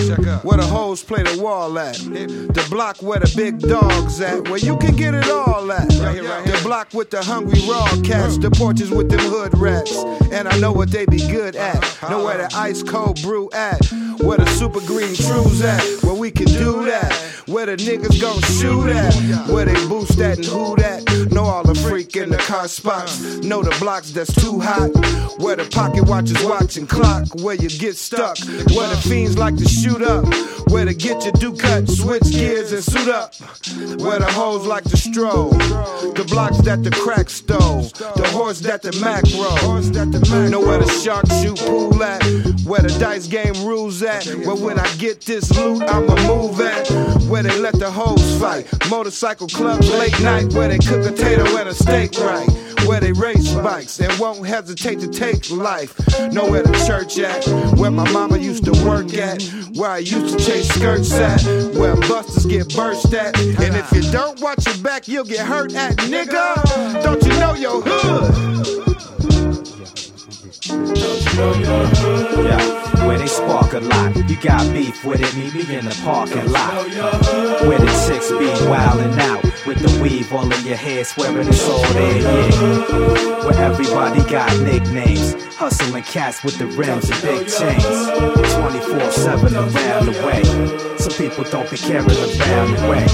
where 0.44 0.58
the 0.58 0.66
hoes 0.66 1.04
play 1.04 1.22
the 1.24 1.42
wall 1.42 1.78
at, 1.78 1.96
the 1.96 2.66
block 2.70 3.02
where 3.02 3.20
the 3.20 3.32
big 3.36 3.60
dogs 3.60 4.22
at, 4.22 4.48
where 4.48 4.60
you 4.60 4.78
can 4.78 4.96
get 4.96 5.14
it 5.14 5.30
all 5.30 5.51
at. 5.52 5.90
The 5.90 6.60
block 6.64 6.94
with 6.94 7.10
the 7.10 7.22
hungry 7.22 7.60
raw 7.68 7.86
cats, 8.04 8.38
the 8.38 8.50
porches 8.52 8.90
with 8.90 9.10
them 9.10 9.20
hood 9.20 9.58
rats, 9.58 9.96
and 10.32 10.48
I 10.48 10.58
know 10.60 10.72
what 10.72 10.92
they 10.92 11.06
be 11.06 11.20
good 11.20 11.56
at. 11.56 11.82
Know 12.10 12.24
where 12.24 12.38
the 12.38 12.50
ice 12.56 12.82
cold 12.84 13.22
brew 13.22 13.50
at, 13.52 13.82
where 14.24 14.38
the 14.38 14.46
super 14.48 14.82
green 14.82 15.14
trues 15.16 15.62
at, 15.62 15.82
where 16.04 16.16
we 16.16 16.32
can 16.32 16.46
do 16.46 16.86
that. 16.86 17.14
Where 17.48 17.66
the 17.66 17.76
niggas 17.76 18.22
gon' 18.22 18.40
shoot 18.42 18.88
at, 18.90 19.50
where 19.50 19.66
they 19.66 19.74
boost 19.88 20.20
at 20.22 20.38
and 20.38 20.46
who 20.46 20.76
that. 20.78 21.04
Know 21.32 21.44
all 21.44 21.64
the 21.64 21.76
freak 21.76 22.16
in 22.16 22.30
the 22.30 22.38
car 22.38 22.68
spots, 22.68 23.20
know 23.40 23.64
the 23.64 23.76
blocks 23.80 24.12
that's 24.12 24.34
too 24.34 24.60
hot. 24.60 24.92
Where 25.40 25.56
the 25.56 25.66
pocket 25.66 26.08
watchers 26.08 26.44
watching 26.44 26.86
clock, 26.86 27.28
where 27.42 27.56
you 27.56 27.68
get 27.68 27.98
stuck, 27.98 28.38
where 28.76 28.88
the 28.90 29.02
fiends 29.08 29.38
like 29.38 29.58
to 29.58 29.68
shoot 29.68 30.02
up, 30.04 30.26
where 30.70 30.86
to 30.86 30.94
get 30.94 31.24
your 31.24 31.34
do 31.34 31.56
cut, 31.56 31.90
switch 31.90 32.32
gears 32.32 32.72
and 32.72 32.84
suit 32.84 33.10
up, 33.10 33.34
where 34.00 34.20
the 34.20 34.32
hoes 34.32 34.66
like 34.68 34.84
to 34.84 34.98
stroll, 34.98 35.50
the 35.50 36.26
blocks 36.30 36.60
that 36.60 36.84
the 36.84 36.92
crack 36.92 37.30
stole, 37.30 37.82
the 38.16 38.30
horse 38.32 38.60
that 38.60 38.82
the 38.84 38.92
Mac 39.02 39.24
roll, 39.34 40.48
know 40.50 40.62
where 40.62 40.78
the 40.78 40.88
shark 41.04 41.26
shoot 41.42 41.58
pool 41.58 42.04
at, 42.04 42.24
where 42.66 42.82
the 42.82 42.96
dice 43.00 43.28
game 43.28 43.56
rules 43.66 44.04
at, 44.04 44.11
where 44.46 44.56
when 44.56 44.80
I 44.80 44.96
get 44.98 45.22
this 45.22 45.50
loot 45.58 45.84
I'ma 45.84 46.16
move 46.28 46.60
at, 46.62 46.90
where 47.30 47.44
they 47.44 47.58
let 47.60 47.76
the 47.76 47.90
hoes 47.90 48.40
fight, 48.40 48.68
motorcycle 48.90 49.48
club 49.48 49.82
late 49.84 50.20
night 50.22 50.54
where 50.54 50.68
they 50.68 50.78
cook 50.78 51.06
a 51.06 51.12
potato 51.12 51.44
and 51.58 51.70
a 51.70 51.74
steak 51.74 52.18
right. 52.20 52.48
Where 52.88 53.00
they 53.00 53.12
race 53.12 53.54
bikes 53.54 54.00
and 54.00 54.12
won't 54.20 54.46
hesitate 54.46 55.00
to 55.02 55.08
take 55.08 55.52
life. 55.52 55.96
Know 56.32 56.50
where 56.50 56.64
the 56.64 56.74
church 56.88 57.20
at, 57.20 57.46
where 57.78 57.92
my 57.92 58.10
mama 58.12 58.38
used 58.38 58.66
to 58.66 58.72
work 58.84 59.14
at, 59.14 59.44
where 59.76 59.92
I 59.92 60.00
used 60.00 60.38
to 60.38 60.44
chase 60.44 60.68
skirts 60.70 61.14
at, 61.14 61.44
where 61.76 61.96
busters 61.96 62.48
get 62.48 62.74
burst 62.76 63.14
at. 63.14 63.40
And 63.40 63.76
if 63.76 63.92
you 63.92 64.02
don't 64.12 64.42
watch 64.42 64.66
your 64.66 64.78
back, 64.80 65.08
you'll 65.08 65.26
get 65.26 65.46
hurt 65.46 65.76
at, 65.76 65.98
nigga. 65.98 67.04
Don't 67.04 67.22
you 67.24 67.34
know 67.40 67.54
your 67.54 67.82
hood? 67.86 69.21
Yeah, 71.42 73.06
where 73.06 73.18
they 73.18 73.28
spark 73.28 73.74
a 73.74 73.80
lot. 73.80 74.16
You 74.30 74.38
got 74.38 74.72
beef 74.72 75.04
with 75.04 75.22
it, 75.22 75.36
meet 75.36 75.54
me 75.54 75.76
in 75.76 75.86
the 75.86 76.02
parking 76.04 76.50
lot. 76.52 76.86
Where 77.68 77.80
the 77.80 77.88
chicks 78.08 78.30
be 78.32 78.48
wildin' 78.70 79.18
out 79.20 79.44
with 79.66 79.80
the 79.80 80.02
weave 80.02 80.32
all 80.32 80.50
in 80.52 80.66
your 80.66 80.78
hair, 80.78 81.04
swearing 81.04 81.48
it's 81.48 81.68
all 81.68 81.82
there, 81.94 82.22
yeah. 82.22 83.46
Where 83.46 83.60
everybody 83.60 84.24
got 84.30 84.58
nicknames, 84.62 85.34
hustling 85.56 86.04
cats 86.04 86.44
with 86.44 86.58
the 86.58 86.68
rims 86.68 87.10
and 87.10 87.22
big 87.22 87.48
chains. 87.48 87.84
24 88.56 89.12
7 89.12 89.56
around 89.56 90.06
the 90.06 90.14
way. 90.26 90.44
Some 90.98 91.14
people 91.14 91.44
don't 91.46 91.70
be 91.70 91.78
caring 91.78 92.08
around 92.08 92.72
the 92.76 92.88
way. 92.90 93.06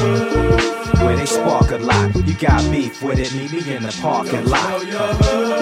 Where 1.06 1.16
they 1.16 1.26
spark 1.26 1.72
a 1.72 1.78
lot. 1.78 2.16
You 2.16 2.34
got 2.36 2.70
beef 2.72 3.02
with 3.02 3.20
it, 3.20 3.34
meet 3.34 3.52
me 3.52 3.74
in 3.74 3.84
the 3.84 3.98
parking 4.02 4.46
lot. 4.46 4.84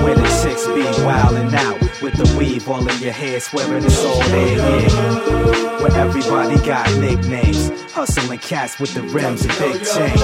Where 0.04 0.16
the 0.16 0.28
chicks 0.44 0.66
be 0.68 0.84
wildin' 1.04 1.54
out 1.54 1.85
with 2.02 2.16
the 2.16 2.36
weave 2.38 2.68
all 2.68 2.88
in 2.88 3.00
your 3.00 3.12
hair, 3.12 3.40
swearing 3.40 3.84
it's 3.84 4.04
all 4.04 4.20
there, 4.30 4.58
yeah. 4.58 5.82
Where 5.82 5.96
everybody 5.98 6.58
got 6.66 6.90
nicknames, 7.00 7.70
hustling 7.92 8.40
cats 8.40 8.80
with 8.80 8.94
the 8.94 9.02
rims 9.02 9.46
and 9.46 9.58
big 9.60 9.84
chains. 9.84 10.22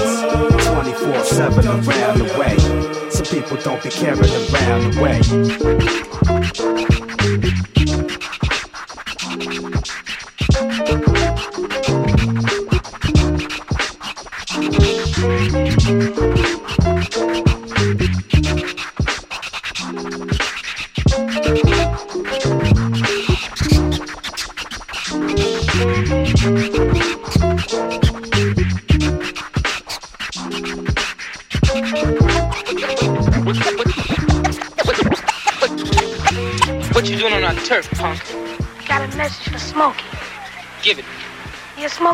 24 0.66 1.24
7 1.24 1.66
around 1.66 2.18
the 2.18 2.36
way. 2.38 2.56
Some 3.10 3.26
people 3.26 3.56
don't 3.58 3.82
be 3.82 3.90
caring 3.90 4.20
around 4.20 4.92
the 4.92 5.00
way. 5.00 6.61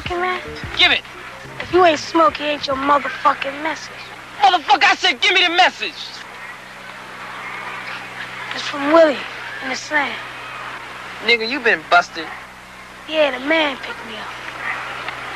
Smokey 0.08 0.20
man? 0.22 0.40
Give 0.78 0.90
it. 0.90 1.02
If 1.60 1.72
you 1.72 1.84
ain't 1.84 1.98
Smokey, 1.98 2.44
ain't 2.44 2.66
your 2.66 2.76
motherfucking 2.76 3.62
message. 3.62 3.92
Motherfucker, 4.40 4.84
I 4.84 4.94
said 4.94 5.20
give 5.20 5.34
me 5.34 5.44
the 5.44 5.52
message. 5.52 6.00
It's 8.54 8.64
from 8.64 8.92
Willie 8.92 9.18
in 9.62 9.68
the 9.68 9.76
slam. 9.76 10.16
Nigga, 11.26 11.48
you 11.48 11.60
been 11.60 11.82
busted. 11.90 12.26
Yeah, 13.08 13.38
the 13.38 13.44
man 13.46 13.76
picked 13.76 14.04
me 14.06 14.16
up. 14.16 14.28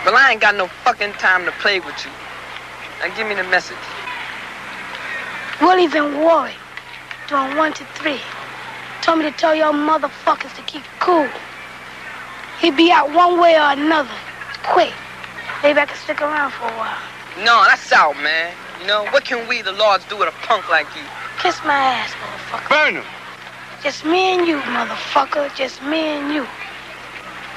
But 0.04 0.14
I 0.14 0.32
ain't 0.32 0.40
got 0.40 0.56
no 0.56 0.68
fucking 0.84 1.12
time 1.14 1.44
to 1.44 1.52
play 1.60 1.80
with 1.80 2.04
you. 2.04 2.10
Now 3.00 3.14
give 3.14 3.26
me 3.26 3.34
the 3.34 3.44
message. 3.44 3.76
Willie's 5.60 5.94
in 5.94 6.18
Warwick, 6.18 6.56
doing 7.28 7.56
one 7.56 7.74
to 7.74 7.84
three. 7.96 8.20
Told 9.02 9.18
me 9.18 9.24
to 9.24 9.32
tell 9.32 9.54
y'all 9.54 9.72
motherfuckers 9.72 10.54
to 10.56 10.62
keep 10.62 10.82
cool. 10.98 11.28
He'd 12.60 12.76
be 12.76 12.90
out 12.90 13.12
one 13.12 13.38
way 13.38 13.56
or 13.56 13.72
another. 13.72 14.16
Quick. 14.64 14.92
Maybe 15.62 15.80
I 15.80 15.86
can 15.86 15.96
stick 15.96 16.20
around 16.20 16.52
for 16.52 16.66
a 16.66 16.76
while. 16.76 16.98
No, 17.38 17.64
that's 17.66 17.92
out, 17.92 18.16
man. 18.22 18.52
You 18.80 18.86
know, 18.86 19.04
what 19.10 19.24
can 19.24 19.48
we, 19.48 19.62
the 19.62 19.72
lords, 19.72 20.04
do 20.06 20.16
with 20.16 20.28
a 20.28 20.46
punk 20.46 20.68
like 20.68 20.86
you? 20.96 21.02
Kiss 21.38 21.58
my 21.64 21.74
ass, 21.74 22.12
motherfucker. 22.14 22.68
Burn 22.68 22.94
him. 22.96 23.04
Just 23.82 24.04
me 24.04 24.34
and 24.34 24.46
you, 24.46 24.58
motherfucker. 24.58 25.54
Just 25.56 25.82
me 25.82 25.98
and 25.98 26.32
you. 26.34 26.46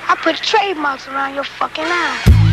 I 0.07 0.15
put 0.15 0.35
trademarks 0.37 1.07
around 1.07 1.35
your 1.35 1.43
fucking 1.43 1.85
eyes. 1.85 2.44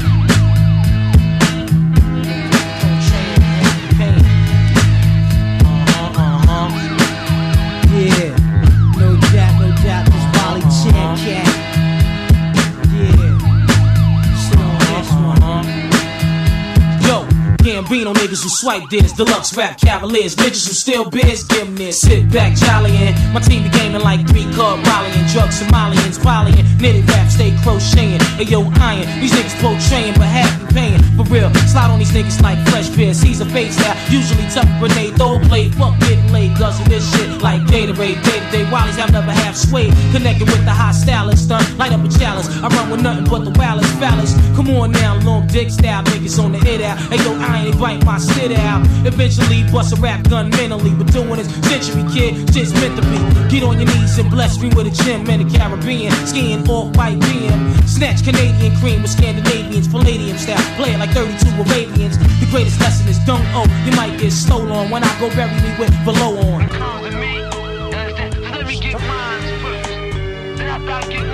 Gambino 17.93 18.15
niggas 18.33 18.43
who 18.43 18.49
swipe 18.49 18.89
this, 18.89 19.13
deluxe 19.13 19.55
rap 19.57 19.79
cavaliers, 19.79 20.35
niggas 20.37 20.67
who 20.67 20.73
still 20.73 21.11
biz, 21.11 21.45
give 21.45 21.67
them 21.67 21.77
this. 21.77 22.01
Sit 22.01 22.31
back, 22.33 22.57
jollyin'. 22.57 23.15
My 23.33 23.41
team 23.41 23.63
be 23.65 23.69
gaming 23.71 24.01
like 24.01 24.27
three 24.29 24.45
cub 24.55 24.81
volleying, 24.85 25.27
drugs 25.33 25.61
Somalians, 25.61 26.19
volleying, 26.19 26.65
knitted 26.81 27.09
rap, 27.11 27.31
stay 27.31 27.55
crocheting. 27.63 28.21
Hey 28.37 28.45
yo, 28.45 28.65
iron, 28.81 29.05
these 29.21 29.33
niggas 29.33 29.57
portraying, 29.61 30.15
but 30.15 30.25
half 30.25 30.49
be 30.61 30.75
paying. 30.75 31.03
For 31.17 31.25
real, 31.25 31.53
slide 31.69 31.91
on 31.91 31.99
these 31.99 32.13
niggas 32.13 32.41
like 32.41 32.59
fresh 32.69 32.89
beer. 32.89 33.13
Caesar 33.13 33.45
face 33.47 33.79
out, 33.85 33.97
usually 34.11 34.49
tough 34.49 34.71
grenade, 34.81 35.15
throw 35.17 35.39
blade, 35.39 35.75
fuck 35.75 35.99
getting 36.01 36.33
laid, 36.33 36.57
guzzle 36.57 36.87
this 36.87 37.05
shit 37.13 37.43
like 37.43 37.61
Gatorade. 37.69 38.23
Day 38.25 38.41
to 38.41 38.49
day, 38.51 38.65
Wallies 38.73 38.97
have 38.97 39.13
never 39.13 39.31
half 39.31 39.57
swayed, 39.57 39.93
connected 40.13 40.49
with 40.49 40.65
the 40.65 40.73
hot 40.73 40.95
stylist, 40.95 41.45
stunt, 41.45 41.67
light 41.77 41.93
up 41.93 42.01
a 42.01 42.09
challenge. 42.09 42.49
I 42.65 42.69
run 42.69 42.91
with 42.91 43.03
nothing 43.03 43.25
but 43.25 43.45
the 43.45 43.53
wildest 43.59 43.93
phallus. 44.01 44.33
Come 44.57 44.71
on 44.71 44.93
now, 44.93 45.21
long 45.21 45.47
dick 45.49 45.71
style 45.71 46.03
niggas 46.05 46.43
on 46.43 46.53
the 46.53 46.59
hit 46.59 46.81
out. 46.81 46.99
Hey 47.13 47.21
yo, 47.25 47.37
I 47.37 47.67
ain't 47.67 47.79
bite 47.79 48.05
my 48.07 48.22
shit 48.35 48.53
out. 48.53 48.87
Eventually 49.07 49.65
bust 49.71 49.97
a 49.97 50.01
rap 50.01 50.29
gun 50.29 50.51
mentally, 50.51 50.95
but 50.95 51.11
doing 51.13 51.37
this 51.37 51.49
century, 51.67 52.05
kid, 52.13 52.35
shit's 52.53 52.73
meant 52.75 52.97
to 52.97 53.03
be. 53.11 53.19
Get 53.51 53.63
on 53.63 53.79
your 53.81 53.89
knees 53.89 54.19
and 54.19 54.31
bless 54.31 54.61
me 54.61 54.69
with 54.75 54.87
a 54.87 54.95
gym 55.05 55.29
in 55.29 55.47
the 55.47 55.59
Caribbean, 55.59 56.13
skiing 56.27 56.69
off 56.69 56.97
white 56.97 57.19
BM. 57.19 57.89
Snatch 57.89 58.25
Canadian 58.25 58.77
cream 58.77 59.03
with 59.03 59.11
Scandinavians, 59.11 59.89
Palladium 59.89 60.39
style, 60.39 60.63
play 60.77 60.93
it 60.93 60.99
like 60.99 61.11
32 61.11 61.49
Arabians. 61.63 62.19
The 62.41 62.47
greatest 62.51 62.81
lesson 62.81 63.09
is 63.09 63.19
don't 63.27 63.47
owe. 63.55 63.67
You 63.85 63.93
might 63.97 64.19
get 64.19 64.33
stole 64.33 64.71
on 64.73 64.91
when 64.91 65.05
I 65.05 65.21
go 65.21 65.29
bury 65.31 65.53
me 65.63 65.75
with 65.79 65.93
below 66.05 66.39
on. 66.53 66.69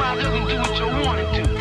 I 0.00 0.14
do 0.22 0.60
what 0.60 0.78
you 0.78 0.86
want 1.06 1.34
to 1.34 1.42
do. 1.42 1.57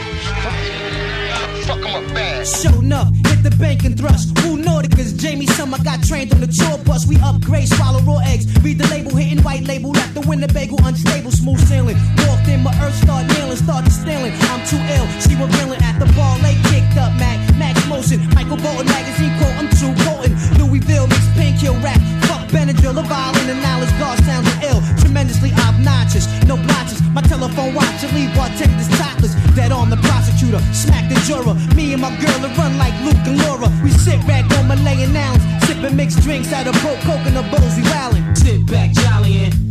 Up 1.98 2.04
bad. 2.14 2.46
Show 2.46 2.80
enough, 2.80 3.10
hit 3.26 3.42
the 3.42 3.50
bank 3.58 3.84
and 3.84 3.98
thrust. 3.98 4.38
Who 4.42 4.62
Nauticas, 4.62 5.18
Jamie 5.18 5.48
Summer 5.48 5.80
got 5.84 6.04
trained 6.04 6.32
on 6.32 6.42
the 6.42 6.46
tour 6.46 6.78
bus. 6.86 7.08
We 7.08 7.18
upgrade, 7.18 7.68
swallow 7.70 8.02
raw 8.02 8.20
eggs. 8.20 8.46
Read 8.62 8.78
the 8.78 8.86
label, 8.94 9.16
hitting 9.16 9.42
white 9.44 9.64
label. 9.64 9.90
Left 9.90 10.14
Winnebago 10.28 10.76
unstable, 10.84 11.32
smooth 11.32 11.60
sailing. 11.68 11.96
Walked 12.28 12.48
in, 12.52 12.62
my 12.62 12.76
earth 12.84 12.96
start 13.00 13.26
nailing, 13.40 13.56
started 13.56 13.92
stealing. 13.92 14.36
I'm 14.52 14.60
too 14.68 14.78
ill, 14.92 15.08
she 15.24 15.40
revealing 15.40 15.80
at 15.82 15.98
the 15.98 16.06
bar, 16.20 16.38
late 16.44 16.60
kicked 16.68 17.00
up, 17.00 17.16
Mac. 17.16 17.40
Max 17.56 17.80
motion, 17.88 18.20
Michael 18.36 18.58
Bolton 18.58 18.86
magazine 18.86 19.34
quote, 19.40 19.56
I'm 19.56 19.70
too 19.80 19.90
potent. 20.04 20.36
Louisville 20.60 21.08
makes 21.08 21.26
pink 21.34 21.60
kill 21.60 21.80
rap. 21.80 21.98
Fuck 22.28 22.52
Benadryl, 22.52 23.00
a 23.00 23.04
violin 23.08 23.50
and 23.50 23.62
knowledge, 23.64 23.90
sounds 24.28 24.52
ill. 24.68 24.84
Tremendously 25.00 25.52
obnoxious, 25.66 26.28
no 26.44 26.58
blotches. 26.58 27.02
My 27.16 27.22
telephone 27.22 27.74
watch, 27.74 28.04
and 28.04 28.14
leave 28.14 28.36
bartenders 28.36 28.90
topless. 29.00 29.34
Dead 29.56 29.72
on 29.72 29.90
the 29.90 29.98
prosecutor, 29.98 30.60
smack 30.74 31.10
the 31.10 31.16
juror. 31.26 31.56
Me 31.74 31.94
and 31.94 32.02
my 32.02 32.14
girl 32.20 32.46
are 32.46 32.54
run 32.60 32.78
like 32.78 32.94
Luke 33.02 33.24
and 33.26 33.40
Laura. 33.42 33.72
We 33.82 33.90
sit 33.90 34.20
back 34.28 34.46
on 34.60 34.68
Malayan 34.68 35.14
nouns, 35.14 35.42
sipping 35.66 35.96
mixed 35.96 36.20
drinks 36.22 36.52
out 36.54 36.68
of 36.68 36.76
broke 36.84 37.00
coconut 37.08 37.50
bowls. 37.50 37.76
We 37.78 37.84
rallying. 37.84 38.36
Sit 38.36 38.66
back, 38.68 38.92
jollying. 38.92 39.67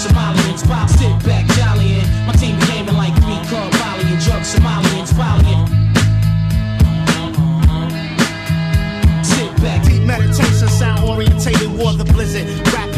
Somalians. 0.00 0.66
Pop, 0.66 0.88
sit 0.88 1.12
back, 1.26 1.44
jollying. 1.56 2.08
My 2.26 2.32
team 2.32 2.58
be 2.58 2.66
gaming 2.66 2.96
like 2.96 3.14
three 3.20 3.40
card 3.50 3.72
Molly 3.80 4.04
and 4.12 4.20
drug 4.24 4.42
Somalians. 4.42 5.12
Volleying. 5.12 5.66
Sit 9.24 9.52
back. 9.62 9.84
Deep 9.84 10.02
meditation, 10.02 10.68
sound 10.68 11.04
orientated, 11.08 11.70
war 11.78 11.92
the 11.92 12.04
blizzard. 12.04 12.46
Rap 12.72 12.89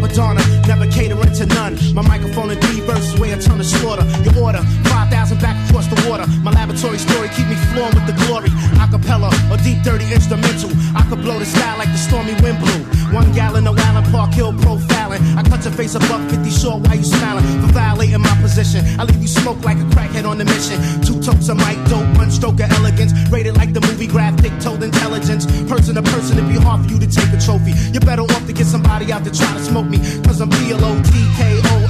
Cappadonna, 0.00 0.40
never 0.66 0.86
catering 0.86 1.32
to 1.34 1.46
none. 1.46 1.76
My 1.94 2.00
microphone 2.00 2.50
and 2.50 2.60
D 2.60 2.80
verses 2.80 3.20
way 3.20 3.32
a 3.32 3.38
ton 3.38 3.60
of 3.60 3.66
slaughter. 3.66 4.04
Your 4.24 4.44
order, 4.44 4.62
5,000 4.84 5.38
back 5.40 5.56
across 5.68 5.86
the 5.88 6.08
water. 6.08 6.26
My 6.42 6.50
laboratory 6.50 6.96
story 6.96 7.28
keep 7.28 7.46
me 7.48 7.56
flowing 7.72 7.94
with 7.94 8.06
the 8.06 8.16
glory. 8.24 8.48
Acapella 8.80 9.30
or 9.50 9.58
deep 9.58 9.82
dirty 9.82 10.10
instrumental. 10.12 10.70
I 10.96 11.04
could 11.08 11.20
blow 11.20 11.38
the 11.38 11.44
sky 11.44 11.76
like 11.76 11.92
the 11.92 11.98
stormy 11.98 12.32
wind 12.40 12.58
blew. 12.60 12.80
One 13.12 13.30
gallon 13.32 13.66
of 13.66 13.78
Allen 13.78 14.04
Park 14.10 14.32
Hill 14.32 14.54
profile 14.54 15.00
wildin'. 15.10 15.36
I 15.36 15.42
cut 15.42 15.64
your 15.64 15.72
face 15.72 15.94
above 15.94 16.30
50 16.30 16.50
short 16.50 16.86
while 16.86 16.96
you 16.96 17.04
smiling. 17.04 17.44
For 17.60 17.72
violating 17.72 18.20
my 18.20 18.36
position, 18.40 18.84
I 18.98 19.04
leave 19.04 19.20
you 19.20 19.28
smoke 19.28 19.62
like 19.64 19.78
a 19.78 19.86
crackhead 19.94 20.26
on 20.28 20.40
a 20.40 20.44
mission. 20.44 20.80
Two 21.02 21.20
totes 21.20 21.48
of 21.48 21.56
mic 21.56 21.78
dope, 21.88 22.06
one 22.16 22.30
stroke 22.30 22.60
of 22.60 22.70
elegance. 22.72 23.12
Rated 23.30 23.56
like 23.56 23.72
the 23.72 23.80
movie 23.80 24.06
graphic, 24.06 24.52
told 24.60 24.82
intelligence. 24.82 25.46
Person 25.68 25.94
to 25.96 26.02
person, 26.02 26.38
it'd 26.38 26.48
be 26.48 26.58
hard 26.58 26.84
for 26.84 26.92
you 26.92 27.00
to 27.00 27.06
take 27.06 27.32
a 27.32 27.40
trophy. 27.40 27.72
You're 27.92 28.04
better 28.04 28.22
off 28.22 28.46
to 28.46 28.52
get 28.52 28.66
somebody 28.66 29.12
out 29.12 29.24
to 29.24 29.30
try 29.30 29.52
to 29.52 29.60
smoke 29.60 29.86
me. 29.90 29.98
Cause 30.22 30.40
I'm 30.40 30.48
PLO, 30.48 31.02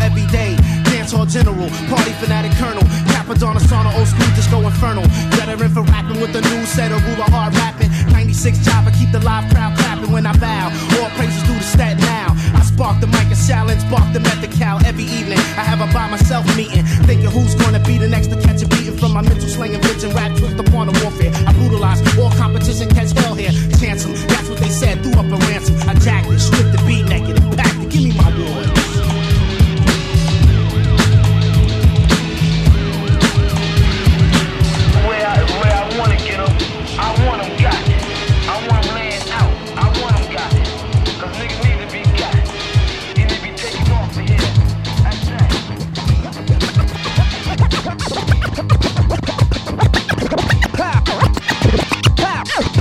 every 0.01 0.27
day. 0.27 0.80
Dance 0.91 1.13
hall 1.13 1.27
general, 1.27 1.71
party 1.87 2.13
fanatic 2.19 2.53
colonel. 2.59 2.83
Cappadonna 3.15 3.63
sauna, 3.71 3.95
old 3.97 4.09
school 4.09 4.31
disco 4.35 4.59
infernal. 4.67 5.07
Veteran 5.39 5.71
for 5.71 5.83
rapping 5.83 6.21
with 6.21 6.33
the 6.33 6.43
new 6.51 6.67
set 6.67 6.91
of 6.91 6.99
ruler 7.07 7.31
hard 7.31 7.55
rapping. 7.55 7.91
96 8.11 8.59
job, 8.59 8.85
chopper, 8.85 8.91
keep 8.99 9.11
the 9.13 9.21
live 9.21 9.49
crowd 9.51 9.77
clapping 9.79 10.11
when 10.11 10.27
I 10.27 10.35
bow. 10.39 10.67
All 10.99 11.11
praises 11.17 11.43
due 11.47 11.55
to 11.55 11.63
stat 11.63 11.99
now. 11.99 12.35
I 12.59 12.63
spark 12.63 13.01
the 13.01 13.07
mic 13.07 13.31
and 13.31 13.39
challenge, 13.47 13.83
bark 13.91 14.13
them 14.13 14.25
the 14.41 14.49
cow 14.49 14.79
every 14.85 15.05
evening. 15.05 15.39
I 15.61 15.65
have 15.65 15.81
a 15.81 15.87
by 15.93 16.09
myself 16.11 16.45
meeting, 16.57 16.85
thinking 17.07 17.31
who's 17.31 17.55
gonna 17.55 17.81
be 17.81 17.99
the 17.99 18.09
next 18.09 18.29
to 18.29 18.37
catch 18.41 18.63
a 18.63 18.69
beating 18.69 18.97
from 18.97 19.13
my 19.13 19.23
mental 19.23 19.49
slang 19.49 19.75
and 19.75 19.85
vision 19.85 20.11
rap 20.15 20.37
twist 20.37 20.59
upon 20.59 20.89
the 20.89 20.95
warfare. 21.03 21.33
I 21.47 21.53
brutalize 21.53 22.01
all 22.19 22.31
competition, 22.33 22.89
catch 22.89 23.13
hell 23.13 23.35
here. 23.35 23.53
Chance 23.79 24.07
'em, 24.07 24.15
that's 24.29 24.49
what 24.49 24.59
they 24.59 24.71
said, 24.71 25.03
threw 25.03 25.13
up 25.13 25.31
a 25.31 25.37
ransom. 25.47 25.77
I 25.89 25.95
jacked 25.95 26.31
it, 26.31 26.41
stripped 26.41 26.73
the 26.73 26.83
beat 26.87 27.07
naked, 27.07 27.37
and 27.39 27.57
packed 27.57 27.81
it. 27.83 27.91
Give 27.91 28.03
me 28.03 28.13
my 28.13 28.31
wood. 28.37 29.10
I, 35.41 35.45
where 35.61 35.73
I 35.73 35.99
wanna 35.99 36.17
get 36.17 36.39
'em, 36.39 36.53
I 36.99 37.09
want 37.27 37.43
'em 37.43 37.51
got. 37.63 37.75
I 37.75 38.69
want 38.69 38.87
'em 38.87 38.95
laying 38.95 39.25
out, 39.33 39.53
I 39.77 39.87
want 40.01 40.15
'em 40.21 40.27
got. 40.33 40.51
Cause 41.21 41.35
niggas 41.39 41.61
need 41.65 41.79
to 41.81 41.87
be 41.93 42.03
got. 42.19 42.35
You 43.17 43.25
need 43.25 43.31
to 43.31 43.41
be 43.43 43.51
taken 43.57 43.93
off 43.93 44.17
of 44.17 44.29
here. 44.29 44.53
That's 45.03 45.29
that. 45.29 45.51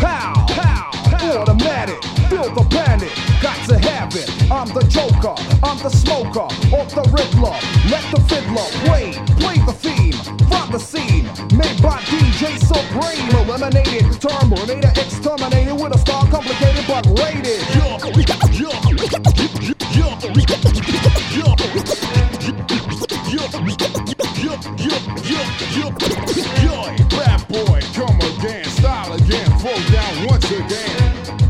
Pow, 0.01 0.33
pow, 0.49 0.91
automatic, 1.39 2.03
feel 2.29 2.49
the 2.53 2.65
panic, 2.69 3.11
got 3.41 3.57
to 3.69 3.77
have 3.89 4.13
it. 4.15 4.29
I'm 4.51 4.67
the 4.73 4.83
joker, 4.89 5.35
I'm 5.63 5.77
the 5.79 5.89
smoker, 5.89 6.47
off 6.75 6.89
the 6.93 7.03
riddler. 7.15 7.55
Let 7.89 8.03
the 8.11 8.19
fiddler 8.27 8.67
play, 8.85 9.13
play 9.39 9.57
the 9.65 9.73
theme, 9.73 10.17
the 10.71 10.79
scene. 10.79 11.25
Made 11.57 11.81
by 11.81 11.99
DJ 12.05 12.57
Supreme, 12.59 13.29
eliminated, 13.41 14.05
Terminator, 14.21 14.91
exterminated 15.01 15.73
with 15.73 15.95
a 15.95 15.97
star 15.97 16.25
complicated 16.27 16.85
but 16.87 17.05
rated. 17.17 17.59
Bad 27.09 27.47
boy, 27.47 27.81
come 27.93 28.19
again, 28.21 28.65
style 28.65 29.13
again, 29.13 29.49
throw 29.59 29.79
down 29.91 30.27
once 30.27 30.51
again. 30.51 30.99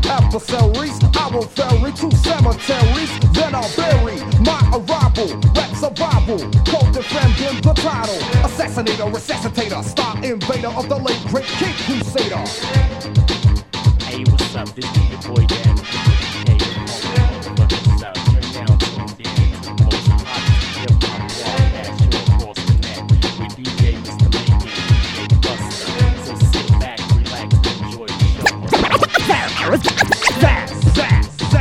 Adversaries, 0.08 0.98
I 1.16 1.30
will 1.32 1.42
ferry 1.42 1.92
to 1.92 2.10
cemeteries, 2.16 3.12
then 3.32 3.54
I'll 3.54 3.70
bury 3.76 4.16
my 4.40 4.60
arrival. 4.72 5.38
Rap 5.54 5.69
survival, 5.80 6.38
co-defending 6.66 7.62
the 7.62 7.72
title. 7.72 8.18
Assassinator, 8.44 9.10
resuscitator, 9.10 9.82
star 9.82 10.14
invader 10.22 10.68
of 10.68 10.88
the 10.90 10.96
late 10.96 11.22
great 11.28 11.46
King 11.46 11.74
Crusader. 11.86 12.44
Hey, 14.04 14.22
what's 14.30 14.54
up? 14.54 14.68
This 14.74 14.84
is 14.84 15.10
your 15.10 15.34
boy 15.34 15.46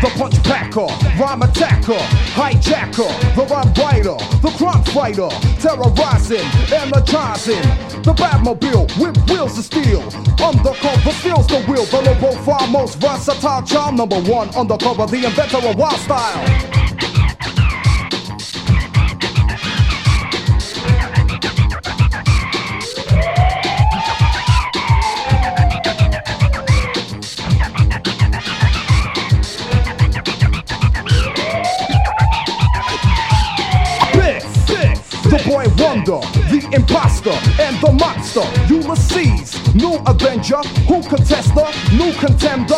The 0.02 0.08
punch 0.16 0.42
packer, 0.44 0.88
rhyme 1.22 1.42
attacker, 1.42 2.00
hijacker, 2.32 3.12
the 3.36 3.46
rhyme 3.52 3.74
writer, 3.74 4.16
the 4.40 4.50
crime 4.58 4.82
fighter, 4.86 5.28
terrorizing, 5.60 6.48
energizing. 6.72 7.62
The 8.04 8.14
Batmobile 8.14 8.88
with 8.98 9.30
wheels 9.30 9.58
of 9.58 9.66
steel. 9.66 10.02
Undercover 10.42 11.12
steals 11.12 11.48
the 11.48 11.62
wheel. 11.68 11.84
The 11.84 12.02
low 12.02 12.16
profile, 12.16 12.68
most 12.68 12.98
versatile 13.00 13.62
child. 13.64 13.96
Number 13.96 14.22
one 14.22 14.48
undercover, 14.56 15.06
the 15.06 15.26
inventor 15.26 15.58
of 15.58 15.76
wild 15.76 16.00
style. 16.00 16.79
The 38.40 38.50
monster. 38.50 38.74
Ulysses, 38.74 39.76
new 39.76 39.96
avenger, 40.06 40.58
who 40.88 41.02
contester, 41.02 41.68
new 41.98 42.14
contender. 42.14 42.76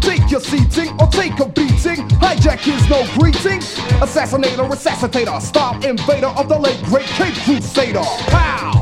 Take 0.00 0.30
your 0.30 0.40
seating 0.40 0.98
or 1.00 1.06
take 1.08 1.38
a 1.40 1.48
beating. 1.48 2.08
Hijack 2.18 2.66
is 2.66 2.88
no 2.88 3.06
greeting. 3.18 3.60
Assassinator, 4.00 4.68
resuscitator, 4.68 5.40
star 5.40 5.74
invader 5.86 6.28
of 6.28 6.48
the 6.48 6.58
late 6.58 6.82
great 6.84 7.06
Cape 7.06 7.34
Crusader. 7.44 8.02
Pow, 8.28 8.79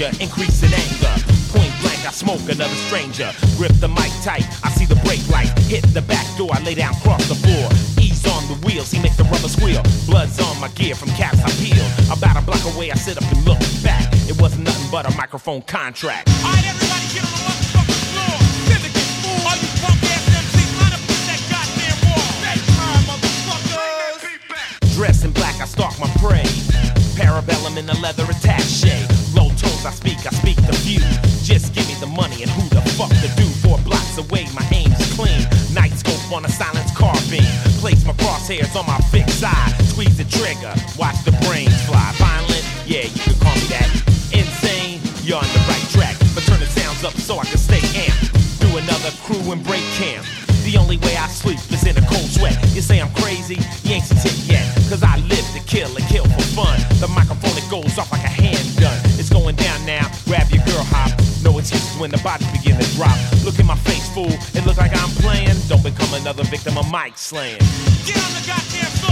danger, 0.00 0.22
increase 0.22 0.62
in 0.62 0.72
anger. 0.72 1.14
Point 1.52 1.72
blank, 1.80 2.00
I 2.06 2.12
smoke 2.12 2.40
another 2.48 2.74
stranger. 2.88 3.30
Grip 3.56 3.72
the 3.80 3.88
mic 3.88 4.10
tight, 4.22 4.46
I 4.64 4.70
see 4.70 4.86
the 4.86 4.96
brake 5.04 5.26
light. 5.28 5.50
Hit 5.68 5.84
the 5.92 6.02
back 6.02 6.26
door, 6.36 6.50
I 6.52 6.62
lay 6.62 6.74
down, 6.74 6.94
cross 7.04 7.26
the 7.28 7.34
floor. 7.34 7.68
Ease 8.00 8.26
on 8.26 8.42
the 8.48 8.54
wheels, 8.66 8.90
he 8.90 9.00
make 9.02 9.16
the 9.16 9.24
rubber 9.24 9.48
squeal. 9.48 9.82
Blood's 10.06 10.40
on 10.40 10.58
my 10.60 10.68
gear 10.68 10.94
from 10.94 11.10
caps 11.10 11.40
I 11.44 11.50
peel. 11.60 11.84
About 12.12 12.36
a 12.40 12.42
block 12.44 12.64
away, 12.74 12.90
I 12.90 12.94
sit 12.94 13.16
up 13.16 13.24
and 13.30 13.44
look 13.44 13.60
back. 13.82 14.08
It 14.28 14.40
wasn't 14.40 14.64
nothing 14.64 14.90
but 14.90 15.06
a 15.06 15.16
microphone 15.16 15.62
contract. 15.62 16.28
Alright, 16.40 16.64
everybody 16.64 17.06
get 17.12 17.24
on 17.24 17.32
the 17.36 17.42
motherfucking 17.44 18.02
floor. 18.14 18.36
Syndicate, 18.72 19.08
fool. 19.20 19.40
All 19.44 19.56
you 19.60 19.68
punk 19.84 20.00
ass 20.08 20.24
MCs, 20.32 20.72
line 20.80 20.94
up 20.96 21.02
with 21.04 21.24
that 21.28 21.40
goddamn 21.52 21.98
wall. 22.08 22.30
Next 22.40 22.66
time, 22.72 23.04
motherfuckers. 23.04 24.96
Dressed 24.96 25.24
in 25.24 25.32
black, 25.32 25.60
I 25.60 25.66
stalk 25.66 25.98
my 26.00 26.08
prey. 26.16 26.48
Parabellum 27.20 27.76
in 27.76 27.86
a 27.90 27.98
leather 28.00 28.24
attache. 28.24 29.04
Low 29.36 29.52
tones, 29.60 29.84
I 29.84 29.92
speak, 29.92 30.24
I 30.24 30.32
speak 30.32 30.56
the 30.64 30.72
few. 30.72 31.04
Just 31.44 31.74
give 31.74 31.86
me 31.86 31.94
the 32.00 32.06
money 32.08 32.40
and 32.40 32.50
who 32.50 32.64
the 32.72 32.80
fuck 32.96 33.12
to 33.12 33.28
do. 33.36 33.44
Four 33.60 33.76
blocks 33.84 34.16
away, 34.16 34.48
my 34.56 34.64
aim's 34.72 34.96
clean. 35.12 35.44
Night 35.74 35.92
scope 35.92 36.32
on 36.32 36.46
a 36.46 36.48
silenced 36.48 36.96
carbine. 36.96 37.44
Place 37.76 38.06
my 38.06 38.14
crosshairs 38.14 38.72
on 38.74 38.86
my 38.86 38.96
fixed 39.12 39.38
side. 39.38 39.72
Squeeze 39.92 40.16
the 40.16 40.24
trigger, 40.32 40.72
watch 40.96 41.20
the 41.28 41.36
brains 41.44 41.76
fly. 41.84 42.08
Violent, 42.16 42.64
yeah, 42.88 43.04
you 43.04 43.20
can 43.20 43.36
call 43.36 43.54
me 43.54 43.68
that. 43.68 43.88
Insane, 44.32 45.04
you're 45.20 45.36
on 45.36 45.50
the 45.52 45.64
right 45.68 45.86
track. 45.92 46.16
But 46.32 46.48
turn 46.48 46.60
the 46.60 46.72
sounds 46.72 47.04
up 47.04 47.12
so 47.20 47.36
I 47.36 47.44
can 47.44 47.60
stay 47.60 47.84
amped. 48.00 48.32
Do 48.64 48.80
another 48.80 49.12
crew 49.28 49.52
and 49.52 49.60
break 49.62 49.84
camp. 50.00 50.24
The 50.64 50.78
only 50.78 50.96
way 51.04 51.16
I 51.16 51.28
sleep 51.28 51.60
when 62.00 62.10
the 62.10 62.18
bodies 62.24 62.50
begin 62.50 62.80
to 62.80 62.96
drop. 62.96 63.16
Look 63.44 63.58
in 63.58 63.66
my 63.66 63.76
face, 63.76 64.08
fool, 64.08 64.32
it 64.56 64.64
look 64.64 64.78
like 64.78 64.96
I'm 64.96 65.10
playing. 65.20 65.54
Don't 65.68 65.84
become 65.84 66.12
another 66.14 66.44
victim 66.44 66.78
of 66.78 66.90
mic 66.90 67.18
slaying. 67.18 67.60
Get 68.08 68.16
on 68.16 68.32
the 68.32 68.44
goddamn 68.48 68.90
floor, 68.98 69.09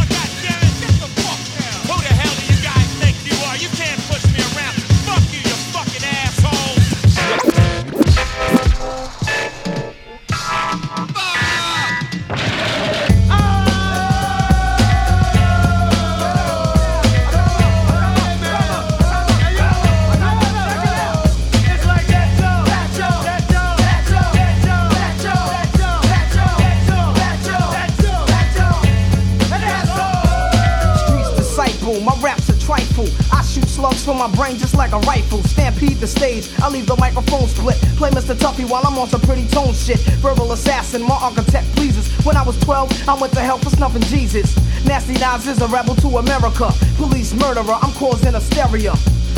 from 34.09 34.16
my 34.16 34.37
brain 34.37 34.57
just 34.57 34.75
like 34.75 34.92
a 34.92 34.99
rifle. 35.01 35.42
Stampede 35.42 35.99
the 35.99 36.07
stage, 36.07 36.49
I 36.62 36.71
leave 36.71 36.87
the 36.87 36.97
microphone 36.97 37.47
split. 37.47 37.77
Play 38.01 38.09
Mr. 38.09 38.35
Tuffy 38.35 38.64
while 38.64 38.81
I'm 38.87 38.97
on 38.97 39.07
some 39.07 39.21
pretty 39.21 39.47
tone 39.49 39.75
shit. 39.75 40.01
Verbal 40.25 40.53
assassin, 40.53 41.03
my 41.03 41.18
architect 41.21 41.66
pleases. 41.77 42.09
When 42.25 42.35
I 42.35 42.42
was 42.42 42.59
12, 42.61 43.07
I 43.07 43.21
went 43.21 43.35
to 43.35 43.40
hell 43.40 43.59
for 43.59 43.68
snuffing 43.68 44.01
Jesus. 44.05 44.57
Nasty 44.87 45.12
Nas 45.12 45.47
is 45.47 45.61
a 45.61 45.68
rebel 45.68 45.94
to 45.97 46.09
America. 46.25 46.73
Police 46.97 47.35
murderer, 47.35 47.77
I'm 47.83 47.92
causing 48.01 48.33
hysteria. 48.33 48.94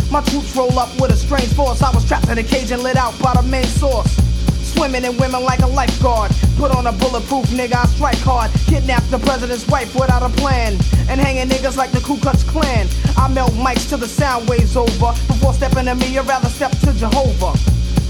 My 0.09 0.23
troops 0.23 0.55
roll 0.55 0.79
up 0.79 0.91
with 1.01 1.11
a 1.11 1.17
strange 1.17 1.53
force. 1.55 1.83
I 1.83 1.91
was 1.91 2.07
trapped 2.07 2.29
in 2.29 2.39
a 2.39 2.45
cage 2.45 2.71
and 2.71 2.85
lit 2.85 2.97
out 2.97 3.19
by 3.19 3.35
the 3.35 3.43
main 3.43 3.67
source. 3.67 4.15
Swimming 4.63 5.03
in 5.03 5.17
women 5.17 5.43
like 5.43 5.61
a 5.61 5.67
lifeguard. 5.67 6.31
Put 6.61 6.77
on 6.77 6.87
a 6.87 6.93
bulletproof 6.93 7.47
nigga, 7.47 7.77
I 7.77 7.87
strike 7.87 8.19
hard. 8.19 8.51
Kidnap 8.67 9.03
the 9.05 9.19
president's 9.19 9.67
wife 9.69 9.95
without 9.95 10.23
a 10.23 10.29
plan. 10.29 10.75
And 11.09 11.19
hanging 11.19 11.49
niggas 11.49 11.79
like 11.79 11.91
the 11.91 12.01
Ku 12.01 12.19
Klux 12.19 12.45
Klan. 12.45 12.87
I 13.17 13.29
melt 13.29 13.53
mics 13.53 13.89
till 13.89 13.97
the 13.97 14.07
sound 14.07 14.47
waves 14.47 14.77
over. 14.77 15.17
Before 15.27 15.55
stepping 15.55 15.87
to 15.87 15.95
me, 15.95 16.19
I'd 16.19 16.29
rather 16.29 16.51
step 16.51 16.73
to 16.85 16.93
Jehovah. 16.93 17.57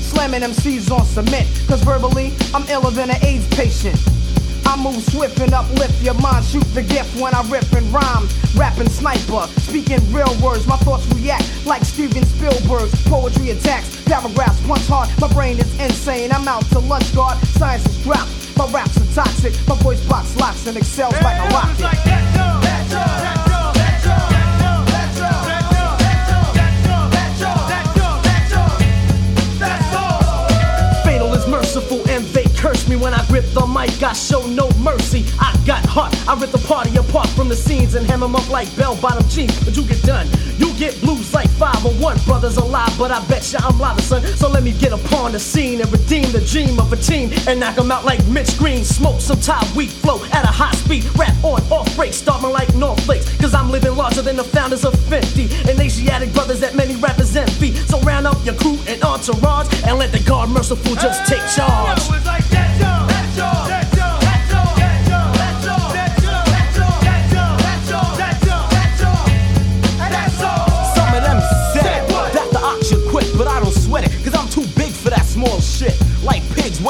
Slamming 0.02 0.40
MCs 0.40 0.90
on 0.90 1.06
cement. 1.06 1.46
Cause 1.68 1.80
verbally, 1.84 2.34
I'm 2.52 2.66
iller 2.66 2.90
than 2.90 3.10
an 3.10 3.22
AIDS 3.22 3.46
patient. 3.54 3.96
I 4.66 4.74
move 4.82 5.00
swift 5.00 5.38
and 5.38 5.54
uplift 5.54 6.02
your 6.02 6.14
mind. 6.14 6.44
Shoot 6.44 6.66
the 6.74 6.82
gift 6.82 7.20
when 7.20 7.32
I 7.32 7.48
rip 7.48 7.70
and 7.70 7.86
rhyme. 7.94 8.26
Rapping 8.56 8.88
sniper, 8.88 9.46
speaking 9.62 10.02
real 10.12 10.34
words. 10.42 10.66
My 10.66 10.76
thoughts 10.78 11.06
react 11.14 11.46
like 11.66 11.84
Steven 11.84 12.24
Spielberg's 12.26 13.00
poetry 13.06 13.50
attacks. 13.50 14.02
Paragraphs 14.06 14.60
punch 14.66 14.88
hard. 14.88 15.08
My 15.20 15.32
brain 15.32 15.60
is 15.60 15.70
insane. 15.78 16.32
I'm 16.32 16.48
out 16.48 16.64
to 16.70 16.80
lunch 16.80 17.14
guard. 17.14 17.38
Science 17.54 17.86
is 17.86 18.02
dropped. 18.02 18.39
My 18.60 18.66
raps 18.72 18.98
are 18.98 19.14
toxic. 19.14 19.54
My 19.66 19.74
voice 19.76 20.04
box 20.06 20.36
locks 20.36 20.66
and 20.66 20.76
excels 20.76 21.14
like 21.22 21.38
a 21.38 21.48
rocket. 21.48 21.88
Fatal 31.06 31.32
is 31.32 31.46
merciful 31.46 32.06
and 32.10 32.22
they 32.34 32.49
curse 32.60 32.86
me 32.88 32.96
when 32.96 33.14
I 33.14 33.24
grip 33.26 33.46
the 33.54 33.66
mic. 33.66 34.02
I 34.02 34.12
show 34.12 34.46
no 34.46 34.68
mercy. 34.78 35.24
I 35.40 35.56
got 35.66 35.84
heart. 35.86 36.12
I 36.28 36.34
rip 36.38 36.50
the 36.50 36.58
party 36.58 36.94
apart 36.96 37.28
from 37.30 37.48
the 37.48 37.56
scenes 37.56 37.94
and 37.94 38.06
hem 38.06 38.22
'em 38.22 38.36
up 38.36 38.48
like 38.50 38.68
bell 38.76 38.94
bottom 38.96 39.26
jeans. 39.28 39.58
But 39.64 39.76
you 39.76 39.82
get 39.84 40.02
done. 40.02 40.28
You 40.58 40.72
get 40.74 41.00
blues 41.00 41.32
like 41.32 41.48
501. 41.58 42.18
Brothers 42.26 42.58
alive, 42.58 42.92
but 42.98 43.10
I 43.10 43.24
bet 43.26 43.50
ya 43.52 43.60
I'm 43.62 43.78
live, 43.78 44.00
son. 44.02 44.22
So 44.36 44.48
let 44.48 44.62
me 44.62 44.72
get 44.72 44.92
upon 44.92 45.32
the 45.32 45.40
scene 45.40 45.80
and 45.80 45.90
redeem 45.90 46.30
the 46.32 46.40
dream 46.40 46.78
of 46.78 46.92
a 46.92 46.96
team 46.96 47.32
and 47.48 47.60
knock 47.60 47.78
'em 47.78 47.90
out 47.90 48.04
like 48.04 48.22
Mitch 48.26 48.58
Green. 48.58 48.84
Smoke 48.84 49.20
some 49.20 49.40
Thai 49.40 49.66
weed 49.74 49.90
flow 49.90 50.20
at 50.32 50.44
a 50.44 50.52
high 50.62 50.76
speed. 50.82 51.04
Rap 51.16 51.34
on 51.42 51.62
off 51.70 51.88
break, 51.96 52.12
starting 52.12 52.52
like 52.52 52.74
North 52.74 53.00
Flakes. 53.06 53.26
Cause 53.40 53.54
I'm 53.54 53.70
living 53.70 53.96
larger 53.96 54.22
than 54.22 54.36
the 54.36 54.44
founders 54.44 54.84
of 54.84 54.94
50 55.08 55.48
and 55.68 55.80
Asiatic 55.80 56.32
brothers 56.34 56.60
that 56.60 56.74
many 56.74 56.94
rappers 56.96 57.34
envy. 57.34 57.74
So 57.88 57.98
round 58.00 58.26
up 58.26 58.38
your 58.44 58.54
crew 58.54 58.78
and 58.86 59.02
entourage 59.02 59.68
and 59.86 59.98
let 59.98 60.12
the 60.12 60.20
God 60.20 60.50
merciful 60.50 60.94
just 60.96 61.26
take 61.26 61.44
charge. 61.56 62.49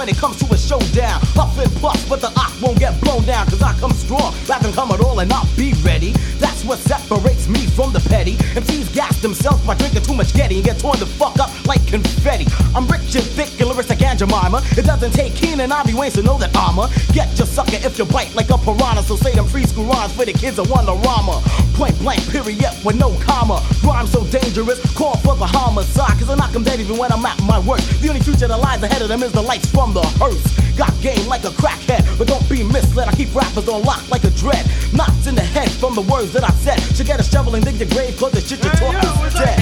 When 0.00 0.08
it 0.08 0.16
comes 0.16 0.38
to 0.38 0.46
a 0.54 0.56
showdown. 0.70 1.18
Puff 1.35 1.59
and 1.59 1.72
puff, 1.83 1.98
but 2.09 2.20
the 2.20 2.30
ox 2.38 2.61
won't 2.62 2.78
get 2.78 2.94
blown 3.00 3.24
down, 3.24 3.44
cause 3.46 3.61
I 3.61 3.72
come 3.80 3.90
strong. 3.90 4.33
I 4.48 4.59
can 4.61 4.72
come 4.72 4.92
at 4.92 5.00
all 5.00 5.18
and 5.18 5.28
not 5.28 5.48
be 5.56 5.74
ready. 5.83 6.12
That's 6.38 6.64
what 6.64 6.78
separates 6.78 7.48
me 7.48 7.66
from 7.66 7.92
the 7.92 7.98
petty. 7.98 8.37
MCs 8.54 8.94
gas 8.94 9.20
themselves 9.20 9.66
by 9.66 9.74
drinking 9.74 10.02
too 10.02 10.14
much 10.14 10.33
Getty 10.33 10.56
and 10.56 10.64
get 10.64 10.78
torn 10.78 10.98
the 11.00 11.06
fuck 11.06 11.40
up 11.40 11.50
like 11.66 11.85
confetti. 11.88 12.46
I'm 12.74 12.87
rich 12.87 13.16
and 13.18 13.26
thick 13.35 13.50
and 13.59 13.68
lyrics 13.68 13.88
like 13.88 14.00
Aunt 14.02 14.20
Jemima. 14.20 14.62
It 14.78 14.87
doesn't 14.87 15.12
take 15.12 15.35
Keenen 15.35 15.72
Ivory 15.72 15.94
Wayans 15.94 16.14
to 16.14 16.22
know 16.22 16.38
that 16.38 16.54
I'm 16.54 16.78
a 16.78 16.88
get 17.12 17.37
your 17.37 17.48
sucker 17.48 17.80
if 17.83 17.98
you 17.98 18.04
bite 18.04 18.33
like 18.37 18.50
a 18.50 18.59
piranha. 18.59 19.02
So 19.02 19.16
say 19.16 19.35
them 19.35 19.46
preschool 19.46 19.90
rhymes 19.90 20.12
for 20.12 20.24
the 20.24 20.33
kids 20.33 20.61
of 20.61 20.68
Wonderama. 20.68 21.42
Point 21.74 21.98
blank, 21.98 22.22
period, 22.30 22.70
with 22.85 22.96
no 22.96 23.11
comma. 23.26 23.59
Rhyme 23.83 24.06
so 24.06 24.24
dangerous, 24.26 24.78
call 24.94 25.16
for 25.16 25.35
the 25.35 25.46
homicide. 25.46 26.16
Cause 26.18 26.30
I 26.30 26.37
knock 26.37 26.54
'em 26.54 26.62
dead 26.62 26.78
even 26.78 26.96
when 26.96 27.11
I'm 27.11 27.26
at 27.26 27.42
my 27.42 27.59
worst. 27.59 27.90
The 28.00 28.09
only 28.09 28.20
future 28.20 28.46
that 28.46 28.61
lies 28.61 28.83
ahead 28.85 29.02
of 29.02 29.09
them 29.09 29.22
is 29.24 29.33
the 29.33 29.42
lights 29.42 29.66
from 29.66 29.92
the 29.92 30.02
hearse. 30.22 30.60
Got 30.77 30.92
game 31.01 31.27
like 31.29 31.44
a 31.44 31.51
crackhead, 31.51 32.03
but 32.18 32.27
don't 32.29 32.49
be 32.49 32.62
misled. 32.62 33.09
I 33.09 33.12
keep 33.12 33.35
rappers 33.35 33.68
on 33.68 33.83
lock 33.83 34.09
like 34.11 34.25
a 34.25 34.31
dread. 34.31 34.64
Knots 34.92 35.27
in 35.27 35.35
the 35.35 35.42
head 35.42 35.70
from 35.70 35.94
the 35.94 36.03
words 36.03 36.33
that 36.33 36.44
I 36.44 36.51
said. 36.64 36.81
Should 36.96 37.07
get 37.07 37.20
a 37.20 37.23
shovel 37.23 37.55
and 37.55 37.64
dig 37.64 37.77
your 37.77 37.88
grave, 37.88 38.16
cause 38.16 38.33
the 38.33 38.40
shit 38.40 38.62
you 38.64 38.70
talk 38.70 38.94
is 38.94 39.35
dead. 39.35 39.59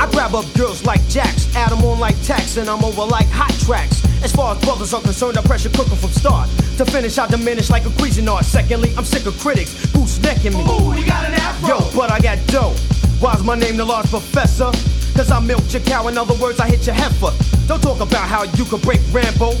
I 0.00 0.08
grab 0.12 0.34
up 0.34 0.46
girls 0.54 0.84
like 0.84 1.06
Jacks, 1.08 1.54
add 1.54 1.72
'em 1.72 1.84
on 1.84 1.98
like 1.98 2.20
tax, 2.22 2.56
and 2.56 2.68
I'm 2.68 2.84
over 2.84 3.04
like 3.04 3.28
hot 3.30 3.52
tracks. 3.64 4.07
As 4.22 4.32
far 4.32 4.54
as 4.54 4.60
brothers 4.62 4.92
are 4.94 5.00
concerned, 5.00 5.38
I 5.38 5.42
pressure 5.42 5.70
cook 5.70 5.86
from 5.88 6.10
start. 6.10 6.48
To 6.78 6.84
finish, 6.84 7.18
I 7.18 7.26
diminish 7.28 7.70
like 7.70 7.84
a 7.86 7.90
Cuisinart. 7.90 8.44
Secondly, 8.44 8.92
I'm 8.96 9.04
sick 9.04 9.26
of 9.26 9.38
critics 9.38 9.74
boost 9.92 10.22
necking 10.22 10.54
me. 10.54 10.60
Ooh, 10.60 10.94
you 10.94 11.06
got 11.06 11.24
an 11.24 11.34
afro. 11.34 11.68
Yo, 11.68 11.90
but 11.96 12.10
I 12.10 12.20
got 12.20 12.38
dough. 12.46 12.74
Why's 13.20 13.42
my 13.42 13.54
name 13.54 13.76
the 13.76 13.84
large 13.84 14.08
professor? 14.10 14.70
Cause 15.14 15.30
I 15.32 15.40
milked 15.40 15.72
your 15.72 15.82
cow, 15.82 16.06
in 16.06 16.16
other 16.16 16.34
words, 16.34 16.60
I 16.60 16.68
hit 16.68 16.86
your 16.86 16.94
heifer. 16.94 17.32
Don't 17.66 17.82
talk 17.82 18.00
about 18.00 18.28
how 18.28 18.44
you 18.44 18.64
could 18.64 18.82
break 18.82 19.00
Rambo. 19.10 19.54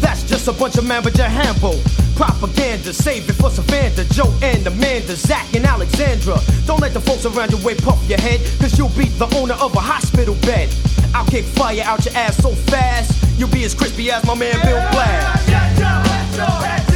That's 0.00 0.24
just 0.24 0.48
a 0.48 0.52
bunch 0.52 0.76
of 0.76 0.84
mambo 0.84 1.10
jambo. 1.10 1.78
Propaganda, 2.16 2.92
save 2.92 3.28
it 3.28 3.34
for 3.34 3.50
Savannah, 3.50 4.04
Joe 4.10 4.32
and 4.42 4.66
Amanda, 4.66 5.14
Zach 5.16 5.52
and 5.54 5.64
Alexandra. 5.64 6.38
Don't 6.66 6.80
let 6.80 6.92
the 6.92 7.00
folks 7.00 7.26
around 7.26 7.52
your 7.52 7.60
way 7.62 7.74
puff 7.74 8.02
your 8.08 8.20
head, 8.20 8.40
cause 8.58 8.76
you'll 8.78 8.88
be 8.90 9.06
the 9.18 9.26
owner 9.36 9.54
of 9.54 9.74
a 9.74 9.80
hospital 9.80 10.34
bed. 10.42 10.68
I'll 11.14 11.24
kick 11.26 11.44
fire 11.44 11.80
out 11.84 12.04
your 12.04 12.14
ass 12.16 12.36
so 12.38 12.50
fast, 12.50 13.38
you'll 13.38 13.48
be 13.48 13.64
as 13.64 13.72
crispy 13.72 14.10
as 14.10 14.26
my 14.26 14.34
man 14.34 14.60
Bill 14.62 14.80
Black. 14.90 16.93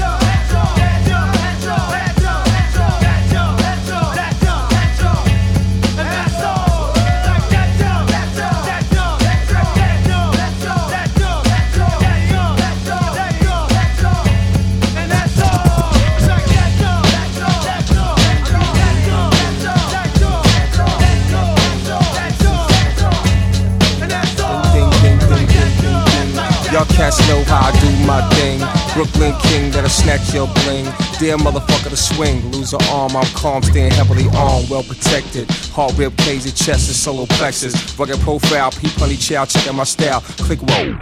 Y'all 26.78 26.86
cats 26.94 27.18
know 27.28 27.42
how 27.42 27.58
I 27.58 27.72
do 27.80 28.06
my 28.06 28.22
thing. 28.36 28.60
Brooklyn 28.94 29.34
King 29.42 29.72
that'll 29.72 29.90
snatch 29.90 30.32
your 30.32 30.46
bling. 30.62 30.84
Dear 31.18 31.36
motherfucker 31.36 31.90
to 31.90 31.96
swing, 31.96 32.52
lose 32.52 32.72
an 32.72 32.80
arm, 32.84 33.16
I'm 33.16 33.26
calm, 33.34 33.64
staying 33.64 33.90
heavily 33.90 34.26
armed, 34.36 34.70
well 34.70 34.84
protected. 34.84 35.50
Hard 35.74 35.98
rib, 35.98 36.16
crazy 36.18 36.52
chest, 36.52 36.86
and 36.86 36.94
solar 36.94 37.26
plexus. 37.26 37.74
Rugged 37.98 38.20
profile, 38.20 38.70
peep 38.70 38.92
honey 38.92 39.16
chow, 39.16 39.44
checking 39.44 39.74
my 39.74 39.82
style. 39.82 40.20
Click 40.20 40.60
roll. 40.62 40.94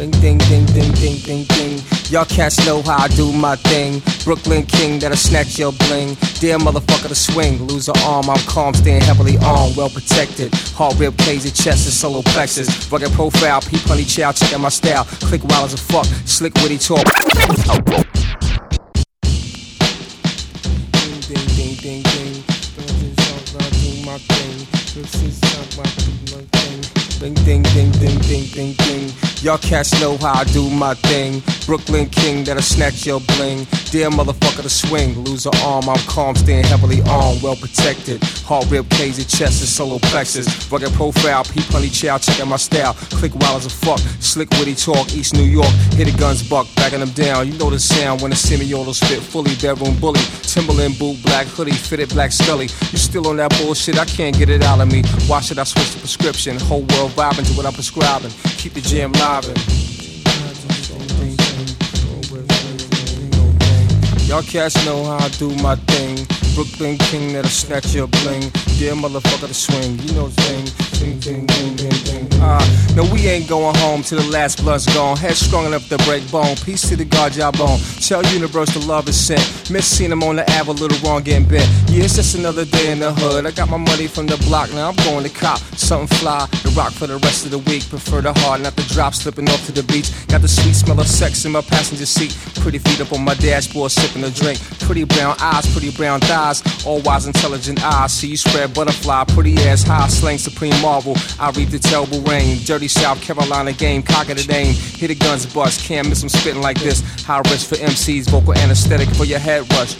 Ding, 0.00 0.10
ding, 0.12 0.38
ding, 0.38 0.64
ding, 0.64 0.92
ding, 0.92 1.18
ding, 1.18 1.44
ding. 1.44 1.78
Y'all 2.08 2.24
cats 2.24 2.64
know 2.64 2.80
how 2.80 3.04
I 3.04 3.08
do 3.08 3.30
my 3.32 3.54
thing. 3.56 4.00
Brooklyn 4.24 4.64
King 4.64 4.98
that'll 4.98 5.14
snatch 5.14 5.58
your 5.58 5.72
bling. 5.72 6.16
Dear 6.38 6.56
motherfucker 6.56 7.08
to 7.08 7.14
swing, 7.14 7.62
lose 7.64 7.86
an 7.86 7.96
arm, 7.98 8.30
I'm 8.30 8.38
calm, 8.46 8.72
staying 8.72 9.02
heavily 9.02 9.36
armed, 9.44 9.76
well 9.76 9.90
protected. 9.90 10.54
Heart 10.72 10.98
rib, 10.98 11.18
crazy 11.18 11.50
chest, 11.50 11.84
and 11.84 11.92
solar 11.92 12.22
plexus. 12.22 12.90
Rugged 12.90 13.12
profile, 13.12 13.60
peep 13.60 13.80
honey 13.80 14.04
chow, 14.04 14.32
checking 14.32 14.62
my 14.62 14.70
style. 14.70 15.04
Click 15.04 15.44
wild 15.44 15.66
as 15.66 15.74
a 15.74 15.76
fuck, 15.76 16.06
slick 16.24 16.54
witty 16.62 16.78
talk. 16.78 17.04
Ding, 20.96 21.20
ding, 21.20 21.46
ding, 21.46 21.74
ding, 21.76 22.02
ding. 22.04 22.44
I 22.78 23.68
do 23.68 24.06
my 24.06 24.16
thing. 24.16 24.66
This 24.94 25.22
is 25.22 25.40
do 25.40 26.36
my. 26.36 26.59
Ding, 27.20 27.34
ding, 27.34 27.62
ding, 27.62 27.90
ding, 27.92 28.18
ding, 28.20 28.44
ding, 28.46 28.72
ding. 28.72 29.12
Y'all 29.42 29.58
cats 29.58 29.92
know 30.00 30.16
how 30.16 30.40
I 30.40 30.44
do 30.44 30.70
my 30.70 30.94
thing. 30.94 31.42
Brooklyn 31.70 32.06
King 32.06 32.42
that'll 32.42 32.62
snatch 32.62 33.06
your 33.06 33.20
bling. 33.20 33.58
Dear 33.92 34.10
motherfucker 34.10 34.62
to 34.62 34.68
swing, 34.68 35.16
lose 35.20 35.46
an 35.46 35.52
arm, 35.62 35.88
I'm 35.88 36.04
calm, 36.08 36.34
staying 36.34 36.64
heavily 36.64 37.00
armed, 37.02 37.44
well 37.44 37.54
protected. 37.54 38.20
Heart 38.42 38.68
rib, 38.72 38.90
crazy 38.90 39.22
chest, 39.22 39.60
and 39.62 39.68
solar 39.68 40.00
plexus. 40.00 40.48
Rugged 40.68 40.92
profile, 40.94 41.44
peep 41.44 41.62
honey 41.66 41.88
chow, 41.88 42.18
checking 42.18 42.48
my 42.48 42.56
style. 42.56 42.94
Click 42.94 43.32
wild 43.36 43.58
as 43.58 43.66
a 43.66 43.70
fuck, 43.70 44.00
slick 44.18 44.50
witty 44.58 44.74
talk, 44.74 45.14
East 45.14 45.34
New 45.34 45.44
York. 45.44 45.70
Hit 45.94 46.06
the 46.10 46.18
guns 46.18 46.42
buck, 46.42 46.66
backing 46.74 46.98
them 46.98 47.10
down. 47.10 47.46
You 47.46 47.56
know 47.56 47.70
the 47.70 47.78
sound 47.78 48.20
when 48.20 48.32
the 48.32 48.36
semi-auto 48.36 48.90
spit 48.90 49.20
fully 49.20 49.54
bedroom 49.62 49.96
bully. 50.00 50.22
Timberland 50.42 50.98
boot, 50.98 51.22
black 51.22 51.46
hoodie, 51.46 51.70
fitted 51.70 52.08
black 52.08 52.32
scully. 52.32 52.64
You 52.90 52.98
still 52.98 53.28
on 53.28 53.36
that 53.36 53.56
bullshit? 53.62 53.96
I 53.96 54.06
can't 54.06 54.36
get 54.36 54.48
it 54.48 54.64
out 54.64 54.80
of 54.80 54.90
me. 54.90 55.04
Why 55.28 55.40
should 55.40 55.60
I 55.60 55.64
switch 55.64 55.92
the 55.92 56.00
prescription? 56.00 56.58
Whole 56.58 56.82
world 56.98 57.12
vibing 57.12 57.46
to 57.46 57.52
what 57.52 57.64
I'm 57.64 57.74
prescribing. 57.74 58.32
Keep 58.58 58.74
the 58.74 58.80
jam 58.80 59.12
livin'. 59.12 59.89
Y'all 64.30 64.42
cats 64.42 64.86
know 64.86 65.02
how 65.02 65.16
I 65.16 65.28
do 65.40 65.50
my 65.56 65.74
thing. 65.74 66.24
Brooklyn 66.54 66.96
King 66.98 67.32
that'll 67.32 67.50
snatch 67.50 67.92
your 67.96 68.06
bling. 68.06 68.52
Dear 68.80 68.94
motherfucker 68.94 69.46
to 69.46 69.52
swing, 69.52 69.98
you 69.98 70.14
know 70.14 70.28
the 70.28 70.40
thing. 70.40 70.64
Ding, 70.98 71.20
ding, 71.20 71.46
ding, 71.46 71.76
ding, 71.76 72.28
ding. 72.28 72.40
Uh, 72.40 72.64
no, 72.96 73.04
we 73.12 73.26
ain't 73.28 73.46
going 73.46 73.76
home 73.76 74.02
till 74.02 74.18
the 74.18 74.30
last 74.30 74.62
blood's 74.62 74.86
gone. 74.94 75.18
Head 75.18 75.36
strong 75.36 75.66
enough 75.66 75.86
to 75.90 75.98
break 76.08 76.24
bone. 76.30 76.56
Peace 76.64 76.88
to 76.88 76.96
the 76.96 77.04
God 77.04 77.36
y'all 77.36 77.52
bone. 77.52 77.78
Tell 78.00 78.24
universe 78.32 78.72
the 78.72 78.80
love 78.86 79.06
is 79.06 79.20
sent. 79.20 79.70
Miss 79.70 79.86
seen 79.86 80.10
him 80.10 80.22
on 80.22 80.36
the 80.36 80.50
Ave, 80.58 80.70
a 80.70 80.72
little 80.72 80.96
wrong 81.06 81.22
getting 81.22 81.46
bent. 81.46 81.68
Yeah, 81.90 82.04
it's 82.04 82.16
just 82.16 82.34
another 82.34 82.64
day 82.64 82.90
in 82.90 83.00
the 83.00 83.12
hood. 83.12 83.44
I 83.44 83.50
got 83.50 83.68
my 83.68 83.76
money 83.76 84.06
from 84.06 84.26
the 84.26 84.38
block, 84.48 84.72
now 84.72 84.88
I'm 84.88 84.96
going 85.04 85.24
to 85.24 85.30
cop. 85.30 85.58
Something 85.76 86.08
fly, 86.16 86.46
the 86.64 86.72
rock 86.74 86.92
for 86.92 87.06
the 87.06 87.18
rest 87.18 87.44
of 87.44 87.50
the 87.50 87.58
week. 87.58 87.86
Prefer 87.90 88.22
the 88.22 88.32
hard, 88.40 88.62
not 88.62 88.76
the 88.76 88.82
drop, 88.94 89.12
slipping 89.12 89.48
off 89.50 89.64
to 89.66 89.72
the 89.72 89.82
beach. 89.92 90.10
Got 90.28 90.40
the 90.40 90.48
sweet 90.48 90.72
smell 90.74 90.98
of 90.98 91.06
sex 91.06 91.44
in 91.44 91.52
my 91.52 91.60
passenger 91.60 92.06
seat. 92.06 92.34
Pretty 92.62 92.78
feet 92.78 93.00
up 93.02 93.12
on 93.12 93.24
my 93.24 93.34
dashboard, 93.34 93.92
sipping 93.92 94.24
a 94.24 94.30
drink. 94.30 94.58
Pretty 94.80 95.04
brown 95.04 95.36
eyes, 95.38 95.70
pretty 95.70 95.90
brown 95.90 96.20
thighs. 96.20 96.62
All 96.86 97.02
wise, 97.02 97.26
intelligent 97.26 97.84
eyes. 97.84 98.12
See 98.12 98.28
you 98.28 98.36
spread 98.38 98.69
butterfly, 98.74 99.24
pretty 99.28 99.56
ass 99.58 99.82
high, 99.82 100.08
slang 100.08 100.38
supreme 100.38 100.78
marvel. 100.80 101.14
I 101.38 101.50
read 101.50 101.68
the 101.68 101.78
terrible 101.78 102.20
rain. 102.22 102.58
Dirty 102.64 102.88
South 102.88 103.20
Carolina 103.20 103.72
game, 103.72 104.02
cock 104.02 104.30
at 104.30 104.36
the 104.36 104.46
name. 104.46 104.74
Hit 104.74 105.08
the 105.08 105.14
guns 105.14 105.46
bust, 105.46 105.84
can't 105.84 106.08
miss 106.08 106.20
them 106.20 106.28
spitting 106.28 106.62
like 106.62 106.78
this. 106.80 107.00
High 107.24 107.40
risk 107.50 107.68
for 107.68 107.76
MCs, 107.76 108.30
vocal 108.30 108.54
anesthetic 108.54 109.08
for 109.10 109.24
your 109.24 109.38
head 109.38 109.70
rush. 109.72 109.96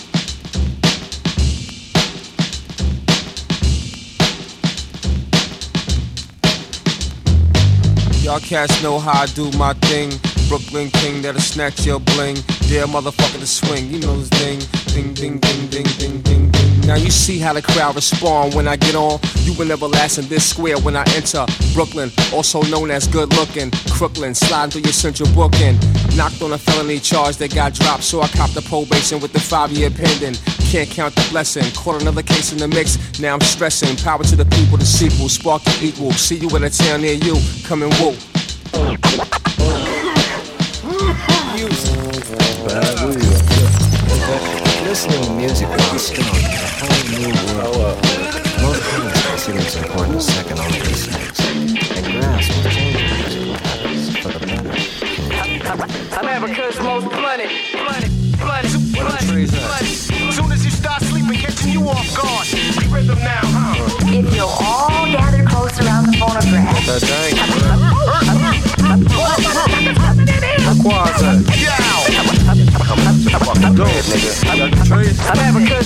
Y'all 8.22 8.38
cats 8.38 8.82
know 8.82 8.98
how 8.98 9.22
I 9.22 9.26
do 9.26 9.50
my 9.58 9.72
thing. 9.74 10.10
Brooklyn 10.48 10.90
King 10.90 11.22
that'll 11.22 11.40
snatch 11.40 11.86
your 11.86 12.00
bling. 12.00 12.36
Dare 12.68 12.86
motherfucker 12.86 13.40
to 13.40 13.46
swing, 13.46 13.90
you 13.90 13.98
know 14.00 14.16
this 14.20 14.28
thing. 14.28 14.58
Ding, 14.94 15.14
ding, 15.14 15.38
ding, 15.38 15.66
ding, 15.68 15.86
ding, 15.98 16.20
ding, 16.20 16.50
ding. 16.50 16.59
Now 16.90 16.96
you 16.96 17.12
see 17.12 17.38
how 17.38 17.52
the 17.52 17.62
crowd 17.62 17.94
respond 17.94 18.54
when 18.54 18.66
I 18.66 18.74
get 18.74 18.96
on. 18.96 19.20
You 19.44 19.52
will 19.52 19.66
never 19.66 19.86
last 19.86 20.18
in 20.18 20.26
this 20.26 20.44
square 20.44 20.76
when 20.80 20.96
I 20.96 21.04
enter 21.14 21.46
Brooklyn, 21.72 22.10
also 22.32 22.62
known 22.62 22.90
as 22.90 23.06
good 23.06 23.32
looking. 23.34 23.70
Crooklyn, 23.92 24.34
sliding 24.34 24.72
through 24.72 24.82
your 24.82 24.92
central 24.92 25.32
booking. 25.32 25.78
Knocked 26.16 26.42
on 26.42 26.52
a 26.52 26.58
felony 26.58 26.98
charge 26.98 27.36
that 27.36 27.54
got 27.54 27.74
dropped, 27.74 28.02
so 28.02 28.22
I 28.22 28.26
copped 28.26 28.54
the 28.54 28.62
probation 28.62 29.20
with 29.20 29.32
the 29.32 29.38
five 29.38 29.70
year 29.70 29.88
pending. 29.88 30.34
Can't 30.72 30.90
count 30.90 31.14
the 31.14 31.24
blessing. 31.30 31.62
Caught 31.76 32.02
another 32.02 32.24
case 32.24 32.50
in 32.50 32.58
the 32.58 32.66
mix. 32.66 32.98
Now 33.20 33.34
I'm 33.34 33.40
stressing. 33.40 33.96
Power 33.98 34.24
to 34.24 34.34
the 34.34 34.46
people, 34.46 34.76
the 34.76 34.84
sequel. 34.84 35.28
Spark 35.28 35.62
the 35.62 35.78
equal. 35.80 36.10
See 36.10 36.38
you 36.38 36.48
in 36.56 36.64
a 36.64 36.70
town 36.70 37.02
near 37.02 37.14
you. 37.14 37.36
Come 37.68 37.84
and 37.84 37.94
whoop. 38.02 38.18
Listening 44.90 45.22
to 45.22 45.30
music 45.30 45.68
will 45.68 45.92
be 45.92 45.98
strong 45.98 46.26
in 46.34 46.50
a 46.50 46.66
whole 46.82 47.04
new 47.14 47.30
world. 47.54 47.94
Most 48.60 48.82
parents 48.90 49.22
consider 49.24 49.58
its 49.60 49.76
importance 49.76 50.26
second 50.26 50.58
only 50.58 50.80
to 50.80 50.94
sex. 50.96 51.46
And 51.94 52.06
grass 52.10 52.48
will 52.50 52.70
change 52.72 52.98
music 52.98 53.46
lives 53.54 54.16
for 54.18 54.32
the 54.34 54.40
better. 54.44 54.66
America's 56.18 56.80
most 56.80 57.06
money, 57.06 57.46
money, 57.86 58.10
money, 58.42 58.68
money, 58.98 59.46
money. 59.46 59.86
Soon 60.34 60.50
as 60.50 60.64
you 60.64 60.72
start 60.72 61.02
sleeping, 61.02 61.38
catching 61.38 61.70
you 61.70 61.88
off 61.88 62.10
guard. 62.16 62.48
Rhythm 62.90 63.20
now, 63.20 63.46
huh? 63.46 64.10
If 64.10 64.34
you'll 64.34 64.48
all 64.48 65.06
gather 65.06 65.44
close 65.44 65.78
around 65.86 66.06
the 66.10 66.18
phonograph. 66.18 66.50
America's 66.50 67.70
most 68.42 68.69
money, 75.28 75.52
money. 75.52 75.66
Quaz, 75.66 75.79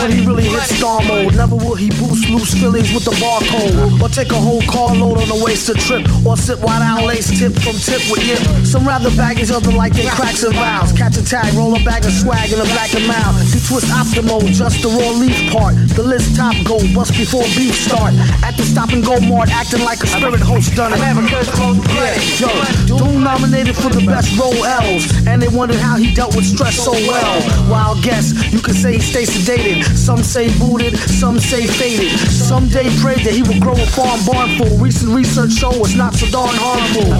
when 0.00 0.12
he 0.12 0.24
really 0.26 0.44
hits 0.44 0.76
star 0.76 1.02
mode. 1.04 1.36
Never 1.36 1.56
will 1.56 1.76
he 1.76 1.90
boost 2.00 2.28
loose 2.28 2.54
feelings 2.56 2.92
with 2.92 3.04
the 3.04 3.14
barcode. 3.20 4.00
Or 4.00 4.08
take 4.08 4.32
a 4.32 4.40
whole 4.40 4.62
carload 4.62 5.18
on 5.20 5.28
a 5.28 5.38
wasted 5.44 5.78
trip. 5.78 6.08
Or 6.24 6.36
sit 6.36 6.58
white 6.60 6.80
out 6.80 7.04
lace 7.04 7.28
tip 7.28 7.52
from 7.60 7.76
tip 7.76 8.00
with 8.08 8.24
yip. 8.24 8.40
Some 8.64 8.86
rather 8.86 9.10
baggage, 9.16 9.50
other 9.50 9.72
like 9.72 9.92
they 9.92 10.08
cracks 10.08 10.42
and 10.42 10.54
vows. 10.54 10.92
Catch 10.92 11.16
a 11.16 11.24
tag, 11.24 11.52
roll 11.54 11.76
a 11.76 11.82
bag 11.84 12.04
of 12.04 12.12
swag 12.12 12.52
in 12.52 12.60
a 12.60 12.68
black 12.72 12.94
and 12.94 13.06
mouth. 13.06 13.36
You 13.52 13.60
twist 13.60 13.92
optimal, 13.92 14.40
just 14.48 14.82
the 14.82 14.88
raw 14.88 15.12
leaf 15.20 15.36
part. 15.52 15.74
The 15.94 16.02
list 16.02 16.36
top 16.36 16.56
go, 16.64 16.80
bust 16.94 17.12
before 17.16 17.44
beef 17.56 17.76
start. 17.76 18.14
At 18.42 18.56
the 18.56 18.64
stop 18.64 18.90
and 18.90 19.04
go 19.04 19.20
mart, 19.20 19.50
acting 19.52 19.84
like 19.84 20.00
a 20.02 20.06
spirit 20.06 20.40
host 20.40 20.74
done 20.74 20.92
it. 20.92 20.98
Yeah, 21.00 22.16
yo, 22.40 22.96
Doom 22.96 23.22
nominated 23.22 23.76
for 23.76 23.90
the 23.90 24.04
best 24.06 24.36
role 24.38 24.64
L's. 24.64 25.04
And 25.26 25.42
they 25.42 25.48
wondered 25.48 25.78
how 25.78 25.96
he 25.96 26.14
dealt 26.14 26.34
with 26.34 26.46
stress 26.46 26.76
so 26.76 26.92
well. 26.92 27.70
Wild 27.70 28.02
guess, 28.02 28.32
you 28.52 28.60
could 28.60 28.76
say 28.76 28.94
he 28.94 29.00
stay 29.00 29.24
sedated. 29.24 29.89
Some 29.94 30.22
say 30.22 30.50
booted, 30.58 30.96
some 30.98 31.38
say 31.38 31.66
faded. 31.66 32.10
Someday 32.30 32.90
prayed 33.00 33.24
that 33.26 33.34
he 33.34 33.42
would 33.42 33.60
grow 33.60 33.74
a 33.74 33.86
farm 33.94 34.20
barn 34.26 34.50
full. 34.58 34.76
Recent 34.78 35.12
research 35.12 35.52
show 35.52 35.70
it's 35.84 35.94
not 35.94 36.14
so 36.14 36.26
darn 36.30 36.54
harmful. 36.54 37.10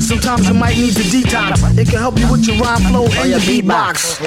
Sometimes 0.00 0.48
you 0.48 0.54
might 0.54 0.76
need 0.76 0.94
to 0.94 1.02
detox. 1.02 1.62
It 1.78 1.88
can 1.88 1.98
help 1.98 2.18
you 2.18 2.30
with 2.30 2.46
your 2.46 2.56
rhyme 2.58 2.82
flow 2.90 3.06
and 3.06 3.30
your 3.30 3.40
beatbox. 3.40 4.20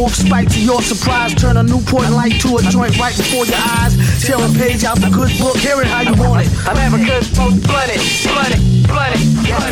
Off 0.00 0.14
spike 0.14 0.48
to 0.50 0.60
your 0.60 0.80
surprise, 0.82 1.34
turn 1.34 1.56
a 1.56 1.62
Newport 1.62 2.10
light 2.10 2.40
to 2.40 2.56
a 2.56 2.62
joint 2.62 2.96
right 2.98 3.16
before 3.16 3.44
your 3.46 3.60
eyes. 3.80 3.96
Tear 4.24 4.36
a 4.36 4.48
page 4.56 4.84
out 4.84 4.98
the 5.00 5.10
good 5.10 5.32
book, 5.38 5.56
hear 5.56 5.80
it 5.80 5.86
how 5.86 6.02
you 6.02 6.14
want 6.16 6.46
it. 6.46 6.50
America's 6.68 7.28
most 7.36 7.60
money, 7.68 7.96
money, 8.32 8.58
money. 8.88 9.20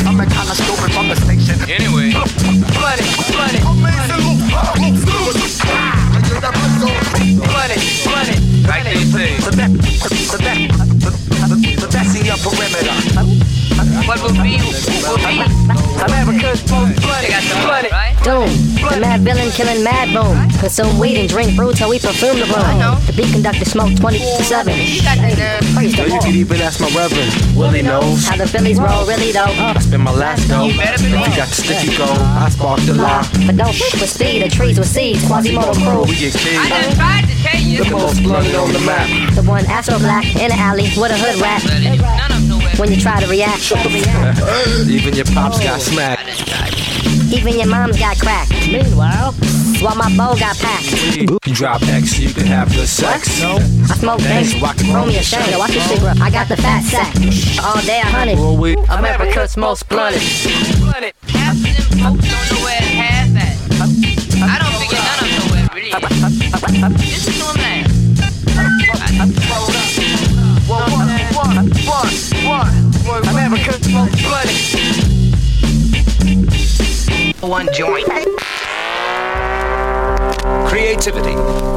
I'm 0.07 0.17
the 0.17 0.27
kind 0.29 0.49
of 0.49 0.57
stupid 0.57 0.93
from 0.93 1.09
the 1.09 1.17
station. 1.17 1.57
Anyway, 1.71 2.13
money, 2.13 3.05
money, 3.33 3.61
money, 3.81 4.09
money. 4.09 4.41
Like 4.61 5.35
they 5.35 5.49
say, 5.49 6.00
the 9.45 9.53
best, 9.57 9.77
the 10.33 10.39
best, 10.39 10.73
the 11.81 11.89
best 11.93 12.17
in 12.17 12.25
your 12.25 12.37
perimeter. 12.41 12.97
What 14.07 14.21
will 14.23 14.33
be, 14.43 14.57
will 15.05 15.17
be. 15.21 15.41
America's 16.01 16.61
most 16.71 17.01
money, 17.05 17.29
got. 17.29 17.85
Doom, 18.25 18.49
the 18.89 18.99
mad 19.01 19.21
villain 19.21 19.51
killing 19.53 19.83
mad 19.85 20.13
boom. 20.13 20.49
Consume 20.61 20.99
weed 20.99 21.17
and 21.19 21.29
drink 21.29 21.57
brew 21.57 21.73
till 21.73 21.91
we 21.91 21.99
perfume 21.99 22.39
the 22.39 22.45
room. 22.45 22.55
Uh-huh. 22.55 23.01
The 23.07 23.13
beat 23.13 23.33
conductor 23.33 23.65
smoke 23.65 23.91
24-7. 23.93 25.80
Praise 26.31 26.39
the 26.39 26.39
you 26.39 26.45
Lord. 26.47 26.61
even 26.61 26.61
ask 26.67 26.81
my 26.81 26.89
reverend. 26.95 27.57
Willie 27.57 27.83
knows. 27.83 28.27
How 28.27 28.37
the 28.37 28.47
Phillies 28.47 28.79
roll 28.79 29.07
really 29.07 29.33
though. 29.33 29.45
I 29.45 29.79
spend 29.81 30.03
my 30.03 30.13
last 30.13 30.49
dough. 30.49 30.69
If 30.71 31.03
you 31.03 31.37
got 31.37 31.49
the 31.49 31.55
sticky 31.55 31.97
gold, 31.97 32.19
I 32.19 32.49
spark 32.51 32.81
the 32.81 32.95
lie. 32.95 33.29
But 33.47 33.57
don't 33.57 33.73
shoot 33.73 34.01
with 34.01 34.11
speed, 34.11 34.43
the 34.43 34.49
trees 34.49 34.79
with 34.79 34.89
seeds. 34.89 35.25
Quasimoto 35.25 35.75
crew. 35.75 36.05
We 36.05 36.17
get 36.19 36.35
killed. 36.35 36.95
tried 36.95 37.27
to 37.27 37.35
tell 37.43 37.61
you. 37.61 37.85
The 37.85 37.91
most 37.91 38.23
blooded 38.23 38.55
on 38.55 38.73
the 38.73 38.81
map. 38.81 39.35
The 39.35 39.43
one 39.43 39.65
Astro 39.67 39.99
Black 39.99 40.25
in 40.37 40.49
the 40.51 40.57
alley 40.57 40.89
with 40.97 41.13
a 41.13 41.19
hood 41.19 41.41
rat. 41.41 41.63
When 42.79 42.91
you 42.91 43.01
try 43.01 43.21
to 43.21 43.27
react, 43.27 43.71
Even 44.89 45.15
your 45.15 45.27
pops 45.27 45.59
got 45.61 45.81
smacked. 45.81 46.80
Even 47.33 47.59
your 47.59 47.67
mom's 47.69 47.99
got 47.99 48.19
cracked. 48.19 48.51
Meanwhile, 48.67 49.33
while 49.83 49.97
my 49.97 50.15
bow 50.17 50.35
got 50.37 50.57
packed. 50.59 51.17
You 51.17 51.39
drop 51.55 51.83
X, 51.83 52.19
you 52.19 52.33
can 52.33 52.47
have 52.47 52.69
good 52.75 52.89
sex. 52.89 53.41
No, 53.41 53.57
I 53.57 53.97
smoke 53.97 54.21
Thanks, 54.21 54.53
bank. 54.53 54.63
rock 54.65 54.81
and 54.81 54.89
Roll 54.95 55.07
me 55.07 55.17
a 55.17 55.23
shame. 55.23 55.59
Watch 55.59 55.73
this 55.73 55.89
shit, 55.89 56.01
bro. 56.01 56.13
I 56.21 56.31
got 56.31 56.49
the 56.49 56.57
fat 56.57 56.83
sack. 56.85 57.15
All 57.65 57.81
day 57.83 58.01
a 58.01 58.07
hundred. 58.07 58.39
Roll 58.39 58.57
with 58.57 58.79
America's 58.91 59.57
most 59.57 59.89
blunted. 59.89 60.23
Money. 60.81 61.13
Half 61.29 61.57
of 61.57 61.63
them 61.63 62.19
folks 62.19 62.29
don't 62.29 62.47
know 62.51 62.65
where 62.65 62.81
to 62.81 62.87
at. 62.87 63.21
I 64.43 64.59
don't 64.59 64.75
figure 64.81 64.99
none 64.99 65.19
of 65.19 65.25
them 65.25 65.31
know 65.37 65.47
where 65.53 65.65
it 65.65 65.75
really 65.75 65.91
is. 65.91 65.95
Listen 67.01 67.33
to 67.33 67.39
them 67.39 67.61
America's 67.61 67.80
One 77.51 77.69
joint. 77.73 78.07
Creativity. 80.69 81.35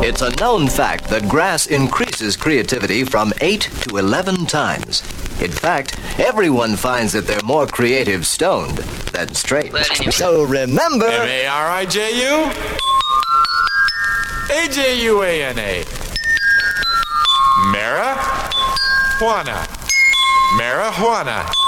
It's 0.07 0.21
a 0.21 0.29
known 0.35 0.67
fact 0.67 1.05
that 1.09 1.27
grass 1.27 1.65
increases 1.65 2.37
creativity 2.37 3.03
from 3.03 3.33
8 3.41 3.61
to 3.81 3.97
11 3.97 4.45
times. 4.45 5.01
In 5.41 5.49
fact, 5.49 5.99
everyone 6.19 6.75
finds 6.75 7.13
that 7.13 7.25
they're 7.25 7.41
more 7.43 7.65
creative 7.65 8.27
stoned 8.27 8.77
than 9.13 9.33
straight. 9.33 9.73
So 10.11 10.43
remember. 10.43 11.07
M 11.07 11.27
A 11.27 11.47
R 11.47 11.67
I 11.71 11.85
J 11.87 12.21
U 12.21 12.51
A 14.55 14.67
J 14.69 15.03
U 15.05 15.23
A 15.23 15.43
N 15.43 15.57
A. 15.57 15.83
Marijuana. 17.73 19.65
Marijuana. 20.59 21.62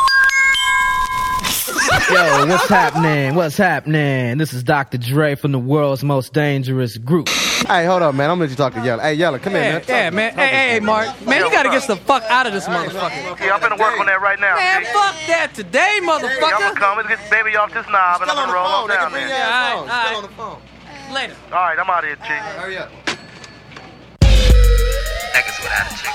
Yo, 1.95 2.45
what's 2.45 2.67
happening? 2.67 3.35
What's 3.35 3.57
happening? 3.57 4.37
This 4.37 4.53
is 4.53 4.63
Dr. 4.63 4.97
Dre 4.97 5.33
from 5.35 5.53
the 5.53 5.59
world's 5.59 6.03
most 6.03 6.33
dangerous 6.33 6.97
group. 6.97 7.29
Hey, 7.29 7.85
hold 7.85 8.01
up, 8.01 8.13
man. 8.13 8.29
I'm 8.29 8.37
gonna 8.37 8.53
talk 8.53 8.73
to 8.73 8.83
Yella. 8.83 9.01
Hey, 9.01 9.13
Yella, 9.13 9.39
come 9.39 9.53
yeah, 9.53 9.63
here, 9.63 9.73
man. 9.73 9.83
yeah, 9.87 10.09
man. 10.09 10.33
Hey, 10.35 10.47
hey, 10.47 10.69
hey, 10.71 10.79
Mark. 10.81 11.07
Man, 11.25 11.41
you 11.43 11.49
gotta 11.49 11.69
get 11.69 11.87
the 11.87 11.95
fuck 11.95 12.23
out 12.23 12.47
of 12.47 12.53
this 12.53 12.67
motherfucker. 12.67 13.39
Yeah, 13.39 13.55
I'm 13.55 13.61
gonna 13.61 13.81
work 13.81 13.97
on 13.99 14.05
that 14.07 14.21
right 14.21 14.39
now. 14.39 14.55
Man, 14.55 14.83
fuck 14.83 15.15
that 15.27 15.53
today, 15.55 15.99
motherfucker. 16.03 16.41
Yeah, 16.41 16.55
I'm 16.55 16.61
gonna 16.61 16.79
come 16.79 16.99
and 16.99 17.07
get 17.07 17.19
the 17.23 17.29
baby 17.29 17.55
off 17.55 17.73
this 17.73 17.87
knob 17.87 18.21
and 18.21 18.29
I'm 18.29 18.35
gonna 18.35 18.53
roll 18.53 18.67
on 18.67 18.89
down 18.89 19.11
man. 19.13 19.29
Yeah, 19.29 19.45
all 19.45 19.51
right, 19.51 19.75
all 19.79 19.87
right. 19.87 20.05
Still 20.05 20.17
on 20.17 20.23
the 20.23 20.29
phone. 20.35 21.13
Later. 21.13 21.35
All 21.51 21.57
right, 21.57 21.79
I'm 21.79 21.89
out 21.89 22.03
of 22.03 22.09
here, 22.09 22.17
Chick. 22.17 22.41
Hurry 22.59 22.77
up. 22.77 22.91
Niggas 25.31 25.59
without 25.63 25.91
a 25.91 25.95
chick. 25.95 26.11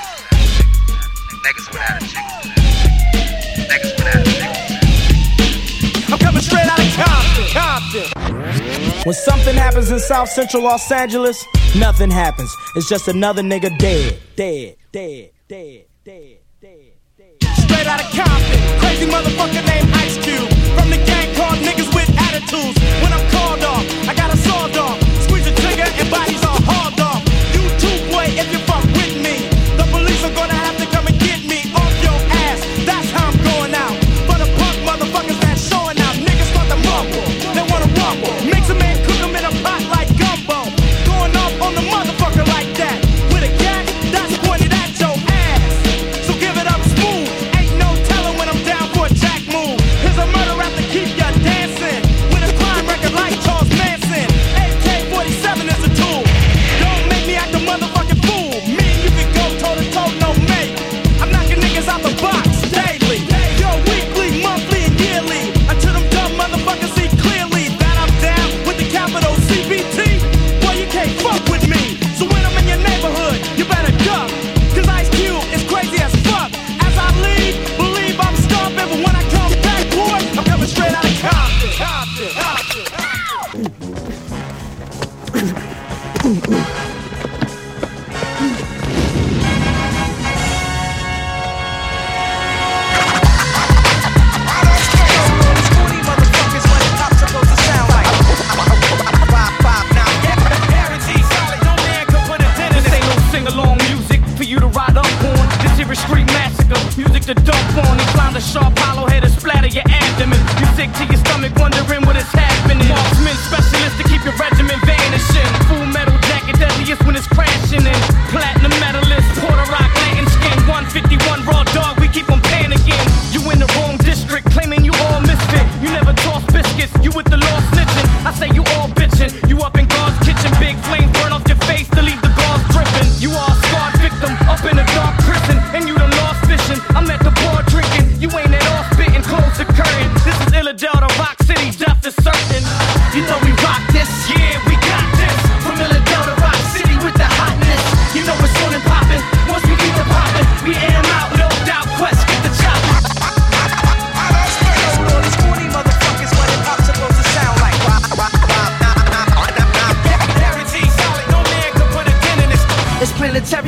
Niggas 1.43 1.73
without 1.73 2.03
a 2.03 2.07
chick. 2.07 2.60
Compton. 7.53 8.07
When 9.05 9.15
something 9.15 9.57
happens 9.57 9.91
in 9.91 9.99
South 9.99 10.29
Central 10.29 10.63
Los 10.63 10.91
Angeles, 10.93 11.45
nothing 11.77 12.11
happens. 12.11 12.55
It's 12.77 12.89
just 12.89 13.09
another 13.09 13.43
nigga 13.43 13.77
dead, 13.79 14.19
dead, 14.37 14.77
dead, 14.93 15.31
dead, 15.49 15.87
dead, 16.05 16.39
dead, 16.61 16.93
dead. 17.19 17.43
Straight 17.59 17.87
out 17.87 18.01
of 18.01 18.11
Compton, 18.13 18.61
crazy 18.79 19.07
motherfucker 19.07 19.67
named 19.67 19.91
Ice 19.95 20.17
Cube. 20.23 20.49
From 20.79 20.91
the 20.91 21.03
gang 21.05 21.35
called 21.35 21.59
Niggas 21.59 21.93
with 21.95 22.11
Attitudes. 22.19 22.79
When 23.03 23.13
I'm 23.13 23.27
called 23.31 23.65
off, 23.65 23.85
I 24.09 24.15
got 24.15 24.33
a 24.33 24.37
sawed 24.37 24.77
off. 24.77 25.01
Squeeze 25.27 25.47
a 25.49 25.55
trigger 25.55 25.89
and 25.99 26.11
bodies 26.11 26.43
are 26.45 26.61
hauled 26.63 27.01
off. 27.01 27.23
You 27.55 27.63
two 27.83 27.97
boy 28.13 28.27
if 28.31 28.47
you 28.53 28.59
fuck 28.71 28.85
with 28.85 29.17
me. 29.27 29.49
The 29.77 29.87
police 29.91 30.23
are 30.23 30.35
gonna 30.35 30.60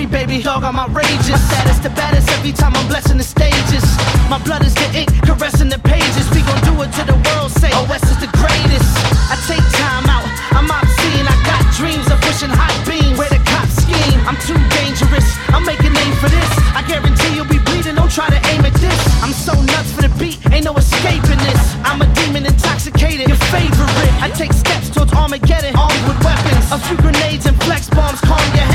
every 0.03 0.27
baby 0.27 0.43
dog 0.43 0.65
on 0.65 0.75
my 0.75 0.87
rages. 0.87 1.39
Saddest 1.51 1.83
the 1.83 1.91
baddest 1.91 2.29
every 2.31 2.53
time 2.53 2.75
I'm 2.75 2.87
blessing 2.89 3.19
the 3.19 3.25
stages. 3.25 3.85
My 4.29 4.39
blood 4.43 4.65
is 4.65 4.75
the 4.75 4.89
ink, 4.99 5.11
caressing 5.23 5.69
the 5.69 5.79
pages. 5.79 6.27
We 6.31 6.43
gon' 6.43 6.59
do 6.67 6.75
it 6.83 6.91
to 6.99 7.03
the 7.07 7.15
world, 7.15 7.51
say 7.53 7.71
OS 7.71 8.03
is 8.11 8.19
the 8.19 8.31
greatest. 8.35 8.89
I 9.31 9.39
take 9.47 9.63
time 9.79 10.07
out, 10.11 10.27
I'm 10.59 10.67
obscene. 10.67 11.27
I 11.27 11.37
got 11.47 11.63
dreams 11.79 12.07
of 12.11 12.19
pushing 12.23 12.51
hot 12.51 12.75
beam 12.83 13.17
where 13.17 13.31
the 13.31 13.39
cops 13.47 13.79
scheme. 13.79 14.19
I'm 14.27 14.39
too 14.43 14.59
dangerous, 14.83 15.27
I'm 15.55 15.65
making 15.65 15.95
name 15.95 16.15
for 16.19 16.31
this. 16.31 16.51
I 16.75 16.83
guarantee 16.83 17.37
you'll 17.39 17.51
be 17.51 17.63
bleeding, 17.63 17.95
don't 17.95 18.11
try 18.11 18.27
to 18.27 18.41
aim 18.51 18.65
at 18.67 18.75
this. 18.83 18.99
I'm 19.23 19.33
so 19.33 19.55
nuts 19.55 19.93
for 19.95 20.03
the 20.03 20.13
beat, 20.19 20.43
ain't 20.51 20.65
no 20.65 20.75
escaping 20.75 21.43
this. 21.47 21.63
I'm 21.87 22.03
a 22.03 22.09
demon 22.15 22.47
intoxicated, 22.47 23.29
your 23.29 23.43
favorite. 23.55 24.13
I 24.19 24.31
take 24.35 24.53
steps 24.53 24.91
towards 24.91 25.13
Armageddon, 25.13 25.77
armed 25.77 26.05
with 26.09 26.19
weapons. 26.27 26.67
A 26.75 26.79
few 26.91 26.97
grenades 26.99 27.47
and 27.47 27.57
flex 27.63 27.89
bombs 27.91 28.21
calm 28.21 28.43
your 28.57 28.67
head. 28.67 28.72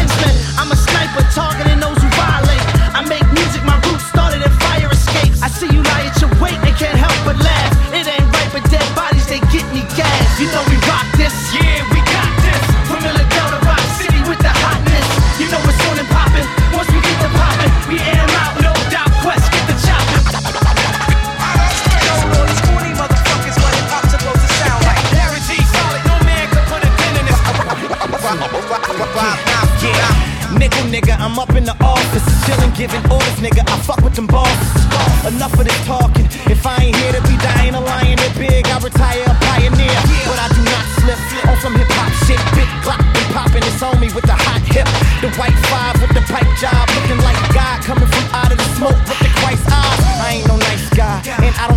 giving 32.77 33.01
orders, 33.09 33.37
nigga. 33.41 33.65
I 33.65 33.75
fuck 33.81 34.01
with 34.05 34.13
them 34.13 34.27
bosses. 34.27 34.85
Enough 35.25 35.57
of 35.57 35.65
this 35.65 35.81
talking. 35.85 36.29
If 36.45 36.61
I 36.65 36.77
ain't 36.77 36.95
here 36.95 37.13
to 37.17 37.21
be 37.25 37.35
dying 37.41 37.73
a 37.73 37.81
lion 37.81 38.21
that 38.21 38.33
big, 38.37 38.69
I 38.69 38.77
retire 38.77 39.25
a 39.25 39.35
pioneer. 39.49 39.97
But 40.29 40.37
I 40.37 40.47
do 40.53 40.61
not 40.61 40.85
slip 41.01 41.19
on 41.49 41.57
some 41.57 41.73
hip 41.73 41.89
hop 41.97 42.13
shit. 42.29 42.37
Big 42.53 42.69
clock 42.85 43.01
been 43.01 43.27
popping, 43.33 43.65
it's 43.65 43.81
on 43.81 43.97
me 43.99 44.13
with 44.13 44.29
the 44.29 44.37
hot 44.37 44.61
hip. 44.69 44.85
The 45.25 45.33
white 45.41 45.57
five 45.73 45.97
with 45.97 46.13
the 46.13 46.21
pipe 46.29 46.47
job, 46.61 46.85
looking 46.93 47.17
like 47.25 47.35
God 47.49 47.81
coming 47.81 48.07
from 48.07 48.25
out 48.31 48.53
of 48.53 48.61
the 48.61 48.69
smoke 48.77 48.99
with 49.09 49.19
the 49.25 49.31
Christ 49.41 49.65
eyes. 49.73 49.99
I 50.21 50.37
ain't 50.37 50.47
no 50.47 50.55
nice 50.61 50.85
guy, 50.93 51.17
and 51.25 51.53
I 51.57 51.65
don't 51.73 51.76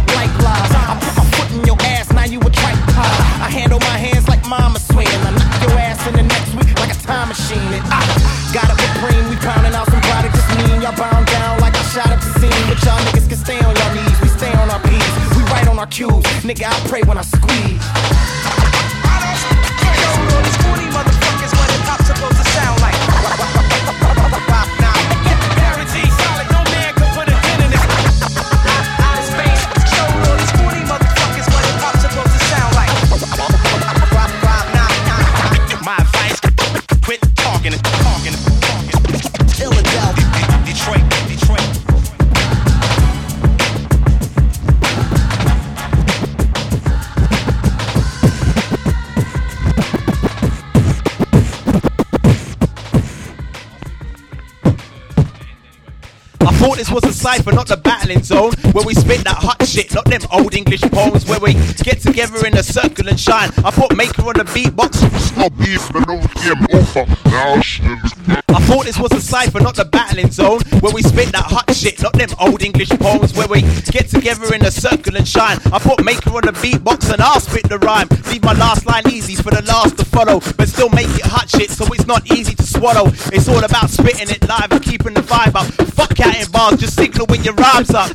Nigga, 16.50 16.66
I 16.66 16.88
pray 16.88 17.02
when 17.02 17.16
I 17.16 17.22
squeeze. 17.22 17.69
cipher, 57.36 57.52
not 57.52 57.68
the 57.68 57.76
battling 57.76 58.22
zone 58.22 58.52
where 58.72 58.84
we 58.84 58.94
spit 58.94 59.24
that 59.24 59.36
hot 59.36 59.66
shit, 59.66 59.92
not 59.94 60.04
them 60.04 60.20
old 60.32 60.54
English 60.54 60.82
poems 60.82 61.26
where 61.26 61.40
we 61.40 61.54
get 61.82 62.00
together 62.00 62.46
in 62.46 62.56
a 62.56 62.62
circle 62.62 63.08
and 63.08 63.18
shine. 63.18 63.50
I 63.64 63.70
put 63.70 63.96
Maker 63.96 64.22
on 64.22 64.34
the 64.34 64.44
beatbox. 64.44 65.02
I 68.48 68.60
thought 68.66 68.84
this 68.84 68.98
was 68.98 69.12
a 69.12 69.20
cipher, 69.20 69.60
not 69.60 69.76
the 69.76 69.84
battling 69.84 70.30
zone, 70.30 70.60
where 70.80 70.92
we 70.92 71.02
spit 71.02 71.32
that 71.32 71.44
hot 71.44 71.74
shit, 71.74 72.02
not 72.02 72.12
them 72.14 72.28
old 72.40 72.62
English 72.62 72.90
poems 72.90 73.34
where 73.34 73.48
we 73.48 73.62
get 73.90 74.08
together 74.08 74.54
in 74.54 74.64
a 74.64 74.70
circle 74.70 75.16
and 75.16 75.26
shine. 75.26 75.58
I 75.72 75.78
put 75.78 76.04
Maker 76.04 76.30
on 76.30 76.42
the 76.42 76.52
beatbox 76.52 77.12
and 77.12 77.20
I'll 77.22 77.40
spit 77.40 77.68
the 77.68 77.78
rhyme. 77.78 78.08
Leave 78.30 78.44
my 78.44 78.54
last 78.54 78.86
line 78.86 79.04
easy 79.10 79.34
for 79.34 79.50
the 79.50 79.62
last 79.62 79.98
to 79.98 80.04
follow, 80.04 80.40
but 80.56 80.68
still 80.68 80.90
make 80.90 81.08
it 81.08 81.26
hot 81.26 81.48
shit 81.48 81.70
so 81.70 81.86
it's 81.92 82.06
not 82.06 82.30
easy 82.30 82.54
to 82.54 82.62
swallow. 82.62 83.10
It's 83.32 83.48
all 83.48 83.62
about 83.64 83.90
spitting 83.90 84.30
it 84.30 84.46
live 84.48 84.70
and 84.72 84.82
keeping 84.82 85.14
the 85.14 85.22
vibe 85.22 85.54
up. 85.54 85.66
Fuck 85.94 86.20
out 86.20 86.36
in 86.36 86.50
bars, 86.50 86.80
just 86.80 86.94
signal 86.96 87.26
when 87.26 87.42
your 87.42 87.54
rhymes 87.54 87.90
up. 87.90 88.10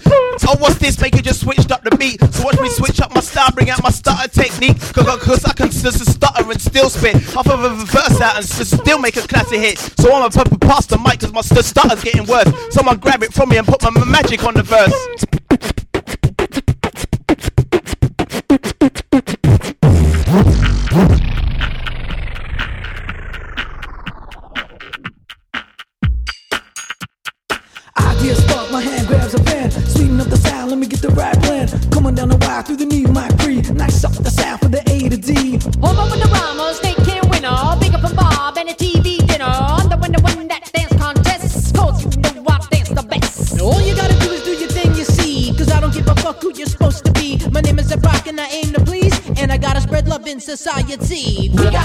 Oh, 0.48 0.56
what's 0.60 0.78
this? 0.78 1.00
Maker 1.02 1.22
just 1.22 1.42
switched 1.42 1.72
up 1.72 1.84
the 1.84 1.96
beat. 1.98 2.22
So 2.34 2.44
watch 2.44 2.60
me 2.60 2.70
switch 2.70 3.02
up 3.02 3.14
my 3.14 3.22
style, 3.22 3.52
bring 3.52 3.70
out 3.70 3.82
my 3.84 3.90
stutter 3.90 4.28
technique. 4.28 4.80
Cause, 4.94 5.06
cause 5.24 5.46
I 5.46 5.54
can 5.54 5.70
just 5.72 6.06
stutter 6.06 6.50
and 6.50 6.62
still 6.62 6.90
spit. 6.90 7.16
Half 7.34 7.50
of 7.50 7.64
a 7.64 7.70
verse 7.86 8.22
out 8.22 8.38
and 8.38 8.46
still 8.46 9.00
make 9.00 9.18
a 9.18 9.22
classic 9.22 9.60
hit. 9.60 9.78
So 9.80 10.14
I'm 10.14 10.24
a 10.24 10.30
purple 10.30 10.58
past 10.60 10.90
the 10.90 10.98
mic 10.98 11.20
cause 11.20 11.34
my 11.34 11.42
stutter's 11.42 12.04
getting 12.04 12.26
worse. 12.26 12.52
Someone 12.74 12.98
grab 12.98 13.24
it 13.24 13.34
from 13.34 13.50
me 13.50 13.58
and 13.58 13.68
put 13.68 13.82
my 13.84 14.06
magic 14.06 14.44
on 14.44 14.54
the 14.54 14.64
verse. 14.64 15.26
Thank 20.96 21.35
With 35.66 35.74
the 35.74 36.30
can 37.06 38.16
Bob 38.16 38.58
and 38.58 38.70
a 38.70 38.74
TV 38.74 39.18
dinner. 39.26 39.46
The 39.90 39.98
one 39.98 40.48
that 40.48 40.70
dance 40.72 40.94
you 40.94 42.34
know 42.34 42.44
I 42.48 42.60
dance 42.70 42.90
the 42.90 43.04
best. 43.04 43.60
All 43.60 43.82
you 43.82 43.96
gotta 43.96 44.14
do 44.20 44.32
is 44.32 44.44
do 44.44 44.52
your 44.52 44.70
thing, 44.70 44.94
you 44.96 45.04
see. 45.04 45.56
Cause 45.58 45.72
I 45.72 45.80
don't 45.82 45.94
give 45.94 46.08
a 46.08 46.16
fuck 46.16 46.42
who 46.42 46.54
you're 46.54 46.68
supposed 46.68 47.04
to 47.06 47.12
be. 47.14 47.40
My 47.50 47.62
name 47.62 47.80
is 47.80 47.92
a 47.92 47.98
rock 47.98 48.28
and 48.28 48.40
I 48.40 48.48
aim 48.48 48.74
to 48.74 48.82
please. 48.82 49.20
And 49.40 49.52
I 49.52 49.58
gotta 49.58 49.82
spread 49.82 50.08
love 50.08 50.28
in 50.28 50.40
society. 50.40 51.50
We 51.50 51.64
got 51.72 51.85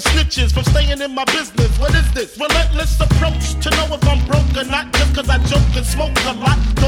the 0.00 0.10
snitches 0.10 0.52
from 0.52 0.62
staying 0.64 1.00
in 1.00 1.12
my 1.12 1.24
business. 1.24 1.76
What 1.78 1.94
is 1.94 2.06
this? 2.12 2.38
Relentless 2.38 3.00
approach 3.00 3.54
to 3.62 3.70
know 3.70 3.94
if 3.94 4.06
I'm 4.06 4.24
broke 4.26 4.56
or 4.56 4.70
not. 4.70 4.92
Just 4.92 5.14
cause 5.14 5.28
I 5.28 5.38
joke 5.50 5.74
and 5.74 5.86
smoke 5.86 6.14
a 6.26 6.34
lot. 6.34 6.58
Don't 6.76 6.87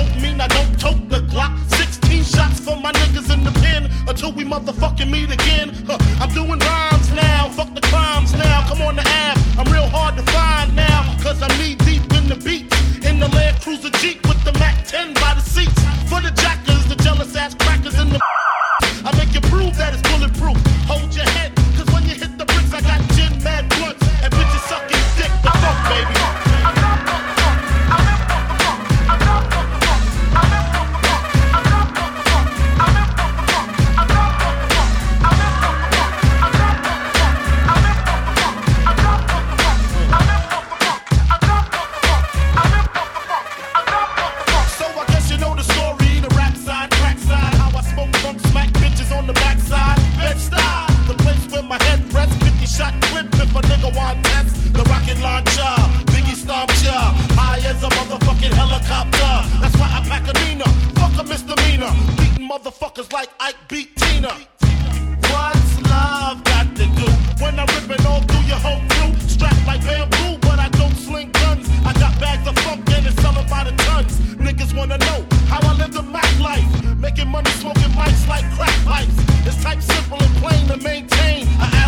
making 77.10 77.30
money, 77.30 77.50
smoking 77.50 77.90
mics 77.98 78.28
like 78.28 78.44
crack 78.52 78.74
pipes. 78.84 79.14
It's 79.46 79.62
type 79.62 79.80
simple 79.82 80.18
and 80.22 80.36
plain 80.36 80.66
to 80.68 80.76
maintain. 80.76 81.46
I 81.58 81.79